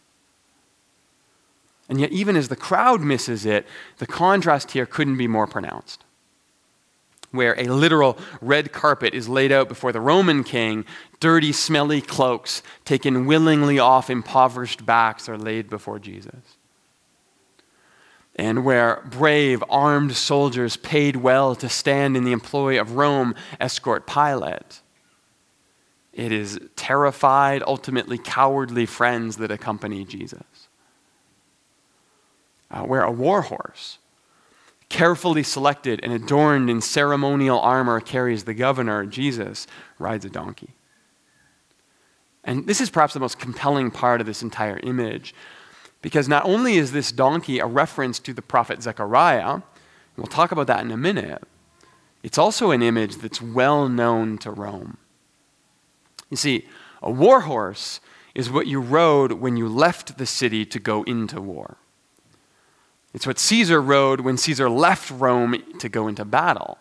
And 1.88 2.00
yet, 2.00 2.12
even 2.12 2.36
as 2.36 2.50
the 2.50 2.56
crowd 2.56 3.02
misses 3.02 3.46
it, 3.46 3.66
the 3.98 4.06
contrast 4.06 4.72
here 4.72 4.86
couldn't 4.86 5.18
be 5.18 5.28
more 5.28 5.48
pronounced. 5.48 6.04
Where 7.32 7.60
a 7.60 7.68
literal 7.68 8.18
red 8.42 8.72
carpet 8.72 9.14
is 9.14 9.30
laid 9.30 9.52
out 9.52 9.68
before 9.68 9.92
the 9.92 10.02
Roman 10.02 10.44
king, 10.44 10.86
dirty, 11.20 11.52
smelly 11.52 12.02
cloaks 12.02 12.62
taken 12.86 13.26
willingly 13.26 13.80
off 13.80 14.10
impoverished 14.10 14.86
backs 14.86 15.28
are 15.30 15.38
laid 15.38 15.70
before 15.70 16.00
Jesus. 16.00 16.59
And 18.40 18.64
where 18.64 19.04
brave, 19.10 19.62
armed 19.70 20.16
soldiers 20.16 20.78
paid 20.78 21.18
well 21.18 21.56
to 21.56 21.68
stand 21.68 22.16
in 22.16 22.24
the 22.24 22.32
employ 22.32 22.80
of 22.80 22.94
Rome 22.94 23.36
escort 23.60 24.08
Pilate. 24.08 24.80
It 26.14 26.32
is 26.32 26.58
terrified, 26.78 27.62
ultimately 27.68 28.18
cowardly 28.18 28.86
friends 28.86 29.38
that 29.38 29.52
accompany 29.52 30.06
Jesus. 30.06 30.70
Uh, 32.72 32.84
where 32.84 33.02
a 33.02 33.12
war 33.12 33.42
horse, 33.42 33.98
carefully 34.88 35.44
selected 35.44 36.00
and 36.02 36.14
adorned 36.14 36.70
in 36.70 36.80
ceremonial 36.80 37.60
armor, 37.60 38.00
carries 38.00 38.46
the 38.46 38.54
governor, 38.54 39.06
Jesus 39.06 39.68
rides 39.98 40.24
a 40.24 40.30
donkey. 40.30 40.76
And 42.46 42.68
this 42.68 42.80
is 42.80 42.90
perhaps 42.90 43.14
the 43.14 43.20
most 43.20 43.38
compelling 43.38 43.92
part 43.92 44.22
of 44.22 44.28
this 44.28 44.42
entire 44.42 44.80
image, 44.84 45.36
because 46.02 46.28
not 46.28 46.46
only 46.46 46.78
is 46.78 46.92
this 46.92 47.12
donkey 47.12 47.60
a 47.60 47.66
reference 47.66 48.20
to 48.20 48.34
the 48.34 48.42
prophet 48.42 48.82
Zechariah, 48.82 49.54
and 49.54 49.64
we'll 50.18 50.28
talk 50.28 50.52
about 50.52 50.68
that 50.68 50.82
in 50.82 50.92
a 50.92 50.98
minute, 50.98 51.44
it's 52.24 52.38
also 52.38 52.72
an 52.72 52.82
image 52.82 53.18
that's 53.18 53.42
well 53.42 53.88
known 53.88 54.38
to 54.40 54.52
Rome. 54.52 54.98
You 56.30 56.38
see, 56.38 56.68
a 57.02 57.12
war 57.12 57.42
horse 57.42 58.00
is 58.36 58.50
what 58.50 58.68
you 58.68 58.80
rode 58.80 59.34
when 59.34 59.58
you 59.58 59.68
left 59.68 60.18
the 60.18 60.26
city 60.26 60.66
to 60.66 60.80
go 60.80 61.04
into 61.04 61.42
war. 61.42 61.78
It's 63.14 63.26
what 63.26 63.40
Caesar 63.40 63.82
rode 63.82 64.22
when 64.22 64.38
Caesar 64.38 64.70
left 64.70 65.10
Rome 65.10 65.64
to 65.80 65.90
go 65.90 66.08
into 66.08 66.26
battle. 66.26 66.78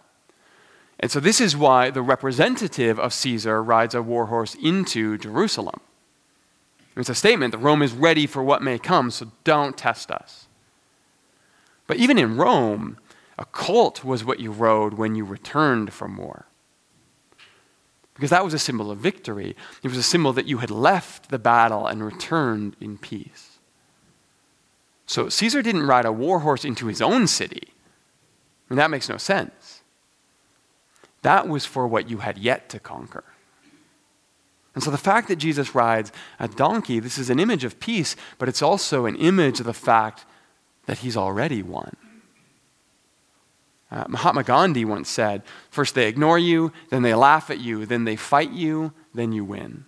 And 1.01 1.11
so, 1.11 1.21
this 1.21 1.41
is 1.41 1.57
why 1.57 1.91
the 1.91 2.03
representative 2.03 2.99
of 2.99 3.15
Caesar 3.15 3.63
rides 3.63 3.95
a 3.95 4.03
war 4.03 4.27
horse 4.27 4.57
into 4.57 5.17
Jerusalem. 5.17 5.81
It's 6.99 7.09
a 7.09 7.15
statement 7.15 7.53
that 7.53 7.59
Rome 7.59 7.83
is 7.83 7.93
ready 7.93 8.27
for 8.27 8.43
what 8.43 8.61
may 8.61 8.79
come, 8.79 9.11
so 9.11 9.31
don't 9.45 9.79
test 9.79 10.11
us. 10.11 10.49
But 11.87 11.99
even 11.99 12.19
in 12.19 12.37
Rome, 12.37 12.99
a 13.39 13.45
colt 13.45 14.05
was 14.05 14.25
what 14.25 14.41
you 14.41 14.51
rode 14.51 14.95
when 14.95 15.15
you 15.15 15.25
returned 15.25 15.93
from 15.93 16.17
war. 16.17 16.47
Because 18.15 18.31
that 18.31 18.45
was 18.45 18.53
a 18.53 18.59
symbol 18.59 18.91
of 18.91 18.99
victory. 18.99 19.55
It 19.85 19.89
was 19.89 19.97
a 19.97 20.03
symbol 20.03 20.33
that 20.33 20.49
you 20.49 20.59
had 20.59 20.73
left 20.73 21.31
the 21.31 21.39
battle 21.39 21.87
and 21.87 22.05
returned 22.05 22.75
in 22.81 22.99
peace. 22.99 23.61
So 25.07 25.29
Caesar 25.29 25.63
didn't 25.63 25.87
ride 25.87 26.05
a 26.05 26.11
war 26.11 26.41
horse 26.41 26.65
into 26.65 26.87
his 26.87 27.01
own 27.01 27.29
city. 27.29 27.69
I 27.69 28.75
mean, 28.75 28.79
that 28.79 28.91
makes 28.91 29.09
no 29.09 29.19
sense. 29.19 29.83
That 31.23 31.49
was 31.49 31.65
for 31.65 31.87
what 31.87 32.11
you 32.11 32.19
had 32.19 32.39
yet 32.39 32.69
to 32.71 32.81
conquer. 32.81 33.25
And 34.79 34.83
so 34.85 34.93
the 34.93 34.97
fact 34.97 35.27
that 35.27 35.41
Jesus 35.41 35.75
rides 35.75 36.13
a 36.39 36.47
donkey, 36.47 37.01
this 37.01 37.19
is 37.19 37.31
an 37.31 37.41
image 37.41 37.65
of 37.65 37.81
peace, 37.81 38.15
but 38.39 38.49
it's 38.49 38.63
also 38.63 39.07
an 39.07 39.17
image 39.17 39.59
of 39.59 39.67
the 39.67 39.75
fact 39.75 40.25
that 40.87 40.99
he's 40.99 41.17
already 41.17 41.65
won. 41.65 41.97
Uh, 43.91 44.05
Mahatma 44.07 44.45
Gandhi 44.45 44.85
once 44.85 45.09
said 45.09 45.43
first 45.69 45.97
they 45.97 46.07
ignore 46.07 46.39
you, 46.39 46.73
then 46.91 47.03
they 47.03 47.13
laugh 47.13 47.51
at 47.51 47.59
you, 47.59 47.87
then 47.87 48.05
they 48.05 48.15
fight 48.15 48.53
you, 48.53 48.93
then 49.13 49.33
you 49.33 49.45
win. 49.45 49.85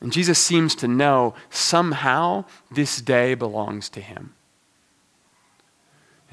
And 0.00 0.10
Jesus 0.10 0.38
seems 0.38 0.74
to 0.76 0.88
know 0.88 1.34
somehow 1.50 2.46
this 2.70 3.02
day 3.02 3.34
belongs 3.34 3.90
to 3.90 4.00
him. 4.00 4.32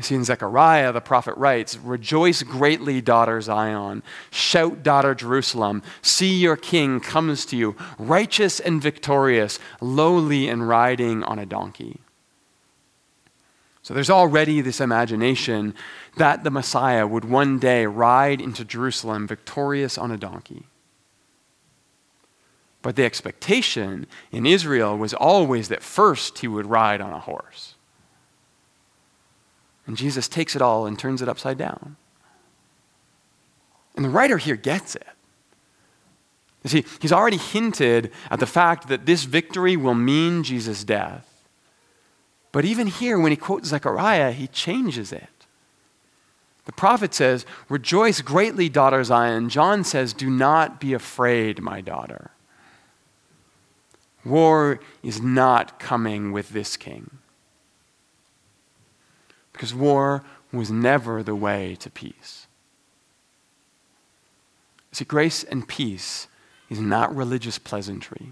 You 0.01 0.05
see, 0.05 0.15
in 0.15 0.23
Zechariah, 0.23 0.91
the 0.91 0.99
prophet 0.99 1.37
writes, 1.37 1.77
Rejoice 1.77 2.41
greatly, 2.41 3.01
daughter 3.01 3.39
Zion. 3.39 4.01
Shout, 4.31 4.81
daughter 4.81 5.13
Jerusalem. 5.13 5.83
See, 6.01 6.39
your 6.39 6.57
king 6.57 6.99
comes 6.99 7.45
to 7.45 7.55
you, 7.55 7.75
righteous 7.99 8.59
and 8.59 8.81
victorious, 8.81 9.59
lowly 9.79 10.49
and 10.49 10.67
riding 10.67 11.23
on 11.23 11.37
a 11.37 11.45
donkey. 11.45 11.99
So 13.83 13.93
there's 13.93 14.09
already 14.09 14.59
this 14.59 14.81
imagination 14.81 15.75
that 16.17 16.43
the 16.43 16.49
Messiah 16.49 17.05
would 17.05 17.25
one 17.25 17.59
day 17.59 17.85
ride 17.85 18.41
into 18.41 18.65
Jerusalem 18.65 19.27
victorious 19.27 19.99
on 19.99 20.09
a 20.09 20.17
donkey. 20.17 20.65
But 22.81 22.95
the 22.95 23.05
expectation 23.05 24.07
in 24.31 24.47
Israel 24.47 24.97
was 24.97 25.13
always 25.13 25.67
that 25.67 25.83
first 25.83 26.39
he 26.39 26.47
would 26.47 26.65
ride 26.65 27.01
on 27.01 27.13
a 27.13 27.19
horse. 27.19 27.70
And 29.87 29.97
Jesus 29.97 30.27
takes 30.27 30.55
it 30.55 30.61
all 30.61 30.85
and 30.85 30.97
turns 30.97 31.21
it 31.21 31.29
upside 31.29 31.57
down. 31.57 31.97
And 33.95 34.05
the 34.05 34.09
writer 34.09 34.37
here 34.37 34.55
gets 34.55 34.95
it. 34.95 35.07
You 36.63 36.69
see, 36.69 36.85
he's 36.99 37.11
already 37.11 37.37
hinted 37.37 38.11
at 38.29 38.39
the 38.39 38.45
fact 38.45 38.87
that 38.87 39.05
this 39.05 39.23
victory 39.23 39.75
will 39.75 39.95
mean 39.95 40.43
Jesus' 40.43 40.83
death. 40.83 41.27
But 42.51 42.65
even 42.65 42.87
here, 42.87 43.17
when 43.19 43.31
he 43.31 43.37
quotes 43.37 43.69
Zechariah, 43.69 44.31
he 44.31 44.47
changes 44.47 45.11
it. 45.11 45.29
The 46.65 46.71
prophet 46.71 47.13
says, 47.13 47.45
Rejoice 47.69 48.21
greatly, 48.21 48.69
daughter 48.69 49.03
Zion. 49.03 49.49
John 49.49 49.83
says, 49.83 50.13
Do 50.13 50.29
not 50.29 50.79
be 50.79 50.93
afraid, 50.93 51.61
my 51.61 51.81
daughter. 51.81 52.31
War 54.23 54.79
is 55.01 55.19
not 55.21 55.79
coming 55.79 56.31
with 56.31 56.49
this 56.49 56.77
king. 56.77 57.20
Because 59.53 59.73
war 59.73 60.23
was 60.51 60.71
never 60.71 61.23
the 61.23 61.35
way 61.35 61.75
to 61.79 61.89
peace. 61.89 62.47
See, 64.91 65.05
grace 65.05 65.43
and 65.43 65.67
peace 65.67 66.27
is 66.69 66.79
not 66.79 67.15
religious 67.15 67.57
pleasantry. 67.57 68.31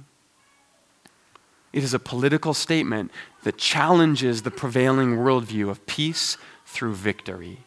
It 1.71 1.83
is 1.83 1.93
a 1.93 1.99
political 1.99 2.53
statement 2.53 3.11
that 3.43 3.57
challenges 3.57 4.41
the 4.41 4.51
prevailing 4.51 5.17
worldview 5.17 5.69
of 5.69 5.85
peace 5.85 6.37
through 6.65 6.95
victory. 6.95 7.59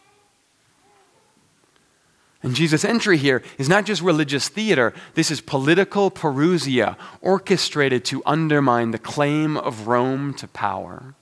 And 2.42 2.56
Jesus' 2.56 2.84
entry 2.84 3.16
here 3.16 3.42
is 3.56 3.68
not 3.68 3.84
just 3.84 4.02
religious 4.02 4.48
theater, 4.48 4.92
this 5.14 5.30
is 5.30 5.40
political 5.40 6.10
parousia 6.10 6.96
orchestrated 7.20 8.04
to 8.06 8.22
undermine 8.26 8.90
the 8.90 8.98
claim 8.98 9.56
of 9.56 9.86
Rome 9.86 10.34
to 10.34 10.48
power. 10.48 11.14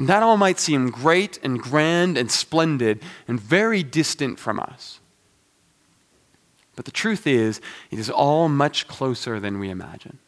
And 0.00 0.08
that 0.08 0.22
all 0.22 0.38
might 0.38 0.58
seem 0.58 0.88
great 0.88 1.38
and 1.42 1.60
grand 1.60 2.16
and 2.16 2.30
splendid 2.30 3.02
and 3.28 3.38
very 3.38 3.82
distant 3.82 4.38
from 4.38 4.58
us. 4.58 4.98
But 6.74 6.86
the 6.86 6.90
truth 6.90 7.26
is, 7.26 7.60
it 7.90 7.98
is 7.98 8.08
all 8.08 8.48
much 8.48 8.88
closer 8.88 9.38
than 9.38 9.58
we 9.58 9.68
imagine. 9.68 10.18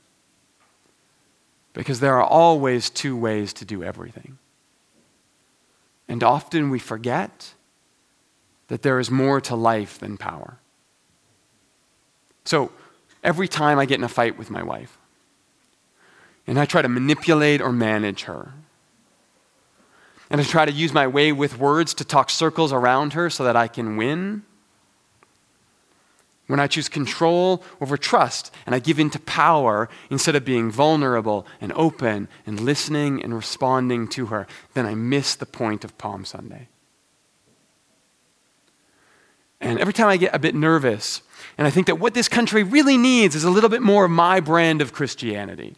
Because 1.72 2.00
there 2.00 2.14
are 2.16 2.22
always 2.22 2.90
two 2.90 3.16
ways 3.16 3.54
to 3.54 3.64
do 3.64 3.82
everything. 3.82 4.36
And 6.06 6.22
often 6.22 6.68
we 6.68 6.78
forget 6.78 7.54
that 8.68 8.82
there 8.82 9.00
is 9.00 9.10
more 9.10 9.40
to 9.40 9.56
life 9.56 9.98
than 9.98 10.18
power. 10.18 10.58
So 12.44 12.72
every 13.24 13.48
time 13.48 13.78
I 13.78 13.86
get 13.86 13.96
in 13.96 14.04
a 14.04 14.08
fight 14.08 14.36
with 14.36 14.50
my 14.50 14.62
wife, 14.62 14.98
and 16.46 16.60
I 16.60 16.66
try 16.66 16.82
to 16.82 16.90
manipulate 16.90 17.62
or 17.62 17.72
manage 17.72 18.24
her, 18.24 18.52
and 20.32 20.40
I 20.40 20.44
try 20.44 20.64
to 20.64 20.72
use 20.72 20.94
my 20.94 21.06
way 21.06 21.30
with 21.30 21.58
words 21.58 21.92
to 21.94 22.04
talk 22.04 22.30
circles 22.30 22.72
around 22.72 23.12
her 23.12 23.28
so 23.28 23.44
that 23.44 23.54
I 23.54 23.68
can 23.68 23.98
win, 23.98 24.42
when 26.46 26.58
I 26.58 26.66
choose 26.66 26.88
control 26.88 27.62
over 27.82 27.98
trust 27.98 28.50
and 28.64 28.74
I 28.74 28.78
give 28.78 28.98
in 28.98 29.10
to 29.10 29.18
power 29.20 29.90
instead 30.10 30.34
of 30.34 30.44
being 30.44 30.70
vulnerable 30.70 31.46
and 31.60 31.70
open 31.74 32.28
and 32.46 32.60
listening 32.60 33.22
and 33.22 33.34
responding 33.34 34.08
to 34.08 34.26
her, 34.26 34.46
then 34.72 34.86
I 34.86 34.94
miss 34.94 35.34
the 35.34 35.46
point 35.46 35.84
of 35.84 35.96
Palm 35.98 36.24
Sunday. 36.24 36.68
And 39.60 39.78
every 39.78 39.92
time 39.92 40.08
I 40.08 40.16
get 40.16 40.34
a 40.34 40.38
bit 40.38 40.54
nervous 40.54 41.20
and 41.58 41.66
I 41.66 41.70
think 41.70 41.86
that 41.88 41.98
what 41.98 42.14
this 42.14 42.28
country 42.28 42.62
really 42.62 42.96
needs 42.96 43.34
is 43.34 43.44
a 43.44 43.50
little 43.50 43.70
bit 43.70 43.82
more 43.82 44.06
of 44.06 44.10
my 44.10 44.40
brand 44.40 44.80
of 44.80 44.94
Christianity. 44.94 45.76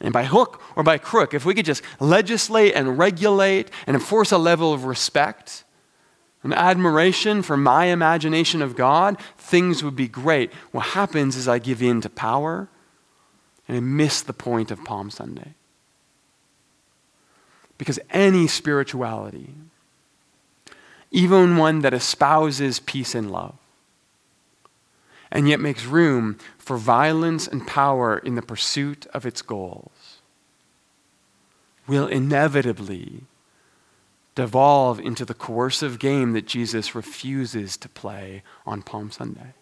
And 0.00 0.12
by 0.12 0.24
hook 0.24 0.62
or 0.76 0.82
by 0.82 0.98
crook, 0.98 1.34
if 1.34 1.44
we 1.44 1.54
could 1.54 1.66
just 1.66 1.82
legislate 1.98 2.74
and 2.74 2.98
regulate 2.98 3.70
and 3.86 3.94
enforce 3.94 4.32
a 4.32 4.38
level 4.38 4.72
of 4.72 4.84
respect, 4.84 5.64
and 6.42 6.54
admiration 6.54 7.42
for 7.42 7.56
my 7.56 7.86
imagination 7.86 8.62
of 8.62 8.76
God, 8.76 9.20
things 9.36 9.84
would 9.84 9.96
be 9.96 10.08
great. 10.08 10.52
What 10.72 10.86
happens 10.86 11.36
is 11.36 11.46
I 11.46 11.58
give 11.58 11.82
in 11.82 12.00
to 12.00 12.08
power 12.08 12.68
and 13.68 13.76
I 13.76 13.80
miss 13.80 14.22
the 14.22 14.32
point 14.32 14.70
of 14.70 14.82
Palm 14.84 15.10
Sunday. 15.10 15.54
Because 17.76 18.00
any 18.10 18.46
spirituality, 18.46 19.54
even 21.10 21.56
one 21.56 21.80
that 21.80 21.94
espouses 21.94 22.80
peace 22.80 23.14
and 23.14 23.30
love, 23.30 23.54
and 25.30 25.48
yet 25.48 25.60
makes 25.60 25.84
room 25.84 26.36
for 26.58 26.76
violence 26.76 27.46
and 27.46 27.66
power 27.66 28.18
in 28.18 28.34
the 28.34 28.42
pursuit 28.42 29.06
of 29.14 29.24
its 29.24 29.42
goals, 29.42 30.20
will 31.86 32.06
inevitably 32.06 33.24
devolve 34.34 35.00
into 35.00 35.24
the 35.24 35.34
coercive 35.34 35.98
game 35.98 36.32
that 36.32 36.46
Jesus 36.46 36.94
refuses 36.94 37.76
to 37.76 37.88
play 37.88 38.42
on 38.64 38.82
Palm 38.82 39.10
Sunday. 39.10 39.54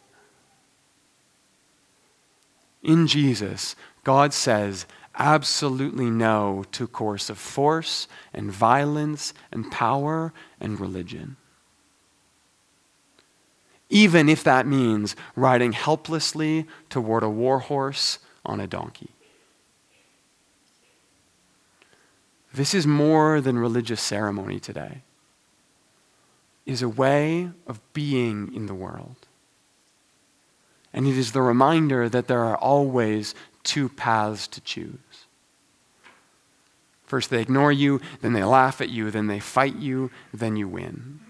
In 2.82 3.06
Jesus, 3.06 3.74
God 4.04 4.32
says, 4.32 4.86
absolutely 5.18 6.08
no 6.08 6.64
to 6.72 6.86
of 7.28 7.38
force 7.38 8.06
and 8.32 8.52
violence 8.52 9.34
and 9.50 9.70
power 9.70 10.32
and 10.60 10.78
religion. 10.78 11.36
Even 13.90 14.28
if 14.28 14.44
that 14.44 14.66
means 14.66 15.16
riding 15.34 15.72
helplessly 15.72 16.66
toward 16.90 17.22
a 17.22 17.30
war 17.30 17.60
horse 17.60 18.18
on 18.44 18.60
a 18.60 18.66
donkey. 18.66 19.10
This 22.52 22.74
is 22.74 22.86
more 22.86 23.40
than 23.40 23.58
religious 23.58 24.00
ceremony 24.00 24.58
today. 24.58 25.02
It 26.66 26.72
is 26.72 26.82
a 26.82 26.88
way 26.88 27.50
of 27.66 27.80
being 27.92 28.52
in 28.54 28.66
the 28.66 28.74
world. 28.74 29.16
And 30.92 31.06
it 31.06 31.16
is 31.16 31.32
the 31.32 31.42
reminder 31.42 32.08
that 32.08 32.28
there 32.28 32.44
are 32.44 32.56
always 32.56 33.34
two 33.62 33.88
paths 33.88 34.46
to 34.48 34.60
choose. 34.60 34.98
First, 37.06 37.30
they 37.30 37.40
ignore 37.40 37.72
you, 37.72 38.00
then 38.20 38.32
they 38.34 38.44
laugh 38.44 38.80
at 38.80 38.90
you, 38.90 39.10
then 39.10 39.28
they 39.28 39.40
fight 39.40 39.76
you, 39.76 40.10
then 40.32 40.56
you 40.56 40.68
win. 40.68 41.20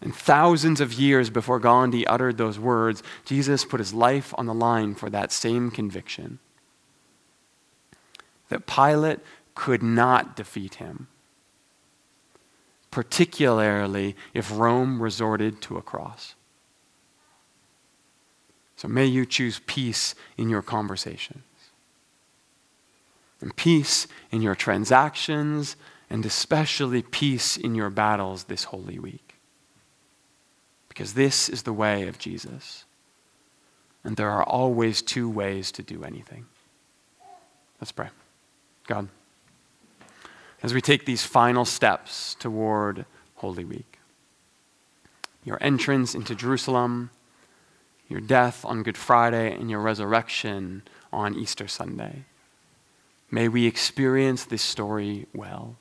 And 0.00 0.14
thousands 0.14 0.80
of 0.80 0.92
years 0.92 1.30
before 1.30 1.58
Gandhi 1.58 2.06
uttered 2.06 2.36
those 2.36 2.58
words, 2.58 3.02
Jesus 3.24 3.64
put 3.64 3.80
his 3.80 3.94
life 3.94 4.34
on 4.36 4.46
the 4.46 4.54
line 4.54 4.94
for 4.94 5.08
that 5.10 5.32
same 5.32 5.70
conviction 5.70 6.38
that 8.48 8.66
Pilate 8.66 9.20
could 9.54 9.82
not 9.82 10.36
defeat 10.36 10.76
him, 10.76 11.08
particularly 12.90 14.14
if 14.34 14.56
Rome 14.56 15.02
resorted 15.02 15.60
to 15.62 15.76
a 15.76 15.82
cross. 15.82 16.34
So 18.76 18.86
may 18.86 19.06
you 19.06 19.24
choose 19.24 19.60
peace 19.66 20.14
in 20.36 20.48
your 20.48 20.62
conversations, 20.62 21.42
and 23.40 23.56
peace 23.56 24.06
in 24.30 24.42
your 24.42 24.54
transactions, 24.54 25.76
and 26.08 26.24
especially 26.24 27.02
peace 27.02 27.56
in 27.56 27.74
your 27.74 27.90
battles 27.90 28.44
this 28.44 28.64
Holy 28.64 28.98
Week. 28.98 29.25
Because 30.96 31.12
this 31.12 31.50
is 31.50 31.64
the 31.64 31.74
way 31.74 32.08
of 32.08 32.18
Jesus. 32.18 32.86
And 34.02 34.16
there 34.16 34.30
are 34.30 34.42
always 34.42 35.02
two 35.02 35.28
ways 35.28 35.70
to 35.72 35.82
do 35.82 36.02
anything. 36.04 36.46
Let's 37.78 37.92
pray. 37.92 38.08
God, 38.86 39.08
as 40.62 40.72
we 40.72 40.80
take 40.80 41.04
these 41.04 41.22
final 41.22 41.66
steps 41.66 42.34
toward 42.36 43.04
Holy 43.34 43.62
Week, 43.62 43.98
your 45.44 45.58
entrance 45.60 46.14
into 46.14 46.34
Jerusalem, 46.34 47.10
your 48.08 48.20
death 48.20 48.64
on 48.64 48.82
Good 48.82 48.96
Friday, 48.96 49.52
and 49.52 49.70
your 49.70 49.80
resurrection 49.80 50.80
on 51.12 51.34
Easter 51.34 51.68
Sunday. 51.68 52.24
May 53.30 53.48
we 53.48 53.66
experience 53.66 54.46
this 54.46 54.62
story 54.62 55.26
well. 55.34 55.76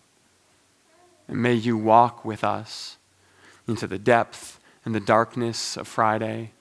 And 1.30 1.42
may 1.42 1.54
you 1.54 1.78
walk 1.78 2.26
with 2.26 2.44
us 2.44 2.98
into 3.66 3.88
the 3.88 3.98
depth 3.98 4.60
and 4.86 4.96
the 4.96 5.00
darkness 5.00 5.76
of 5.76 5.88
Friday. 5.88 6.52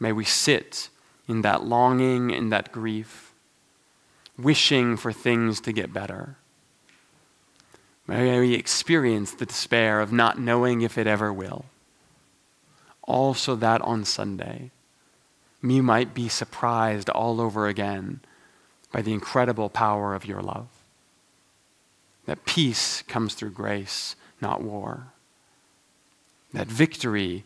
May 0.00 0.10
we 0.12 0.24
sit 0.24 0.88
in 1.28 1.42
that 1.42 1.62
longing 1.62 2.32
and 2.32 2.50
that 2.50 2.72
grief, 2.72 3.32
wishing 4.36 4.96
for 4.96 5.12
things 5.12 5.60
to 5.60 5.72
get 5.72 5.92
better. 5.92 6.36
May 8.06 8.40
we 8.40 8.54
experience 8.54 9.32
the 9.32 9.46
despair 9.46 10.00
of 10.00 10.12
not 10.12 10.38
knowing 10.38 10.82
if 10.82 10.98
it 10.98 11.06
ever 11.06 11.32
will 11.32 11.66
Also, 13.06 13.54
that 13.56 13.80
on 13.82 14.04
Sunday 14.04 14.70
we 15.62 15.80
might 15.80 16.14
be 16.14 16.28
surprised 16.28 17.08
all 17.10 17.40
over 17.40 17.66
again 17.66 18.20
by 18.92 19.02
the 19.02 19.12
incredible 19.12 19.68
power 19.68 20.14
of 20.14 20.24
your 20.24 20.42
love. 20.42 20.68
That 22.26 22.44
peace 22.44 23.02
comes 23.02 23.34
through 23.34 23.50
grace, 23.50 24.16
not 24.40 24.62
war. 24.62 25.13
That 26.54 26.66
victory 26.66 27.44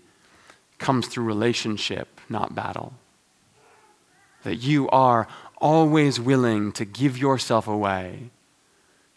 comes 0.79 1.09
through 1.09 1.25
relationship, 1.25 2.21
not 2.29 2.55
battle. 2.55 2.95
That 4.45 4.57
you 4.57 4.89
are 4.91 5.27
always 5.61 6.21
willing 6.21 6.71
to 6.73 6.85
give 6.85 7.19
yourself 7.19 7.67
away, 7.67 8.31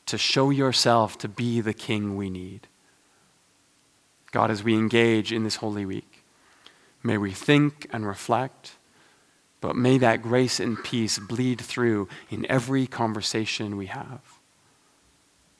to 0.08 0.18
show 0.18 0.50
yourself 0.50 1.18
to 1.20 1.28
be 1.28 1.62
the 1.62 1.74
king 1.74 2.18
we 2.18 2.30
need. 2.30 2.68
God, 4.32 4.50
as 4.50 4.64
we 4.64 4.74
engage 4.74 5.32
in 5.32 5.44
this 5.44 5.58
Holy 5.58 5.86
Week, 5.86 6.22
May 7.04 7.18
we 7.18 7.32
think 7.32 7.88
and 7.92 8.06
reflect, 8.06 8.78
but 9.60 9.76
may 9.76 9.98
that 9.98 10.22
grace 10.22 10.60
and 10.60 10.82
peace 10.84 11.20
bleed 11.20 11.60
through 11.60 12.08
in 12.30 12.46
every 12.50 12.88
conversation 12.88 13.78
we 13.78 13.88
have. 13.88 14.22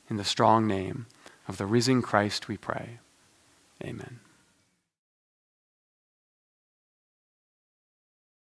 In 0.08 0.16
the 0.16 0.24
strong 0.24 0.66
name 0.66 1.06
of 1.48 1.56
the 1.56 1.66
risen 1.66 2.02
Christ, 2.02 2.48
we 2.48 2.56
pray. 2.56 2.98
Amen. 3.84 4.20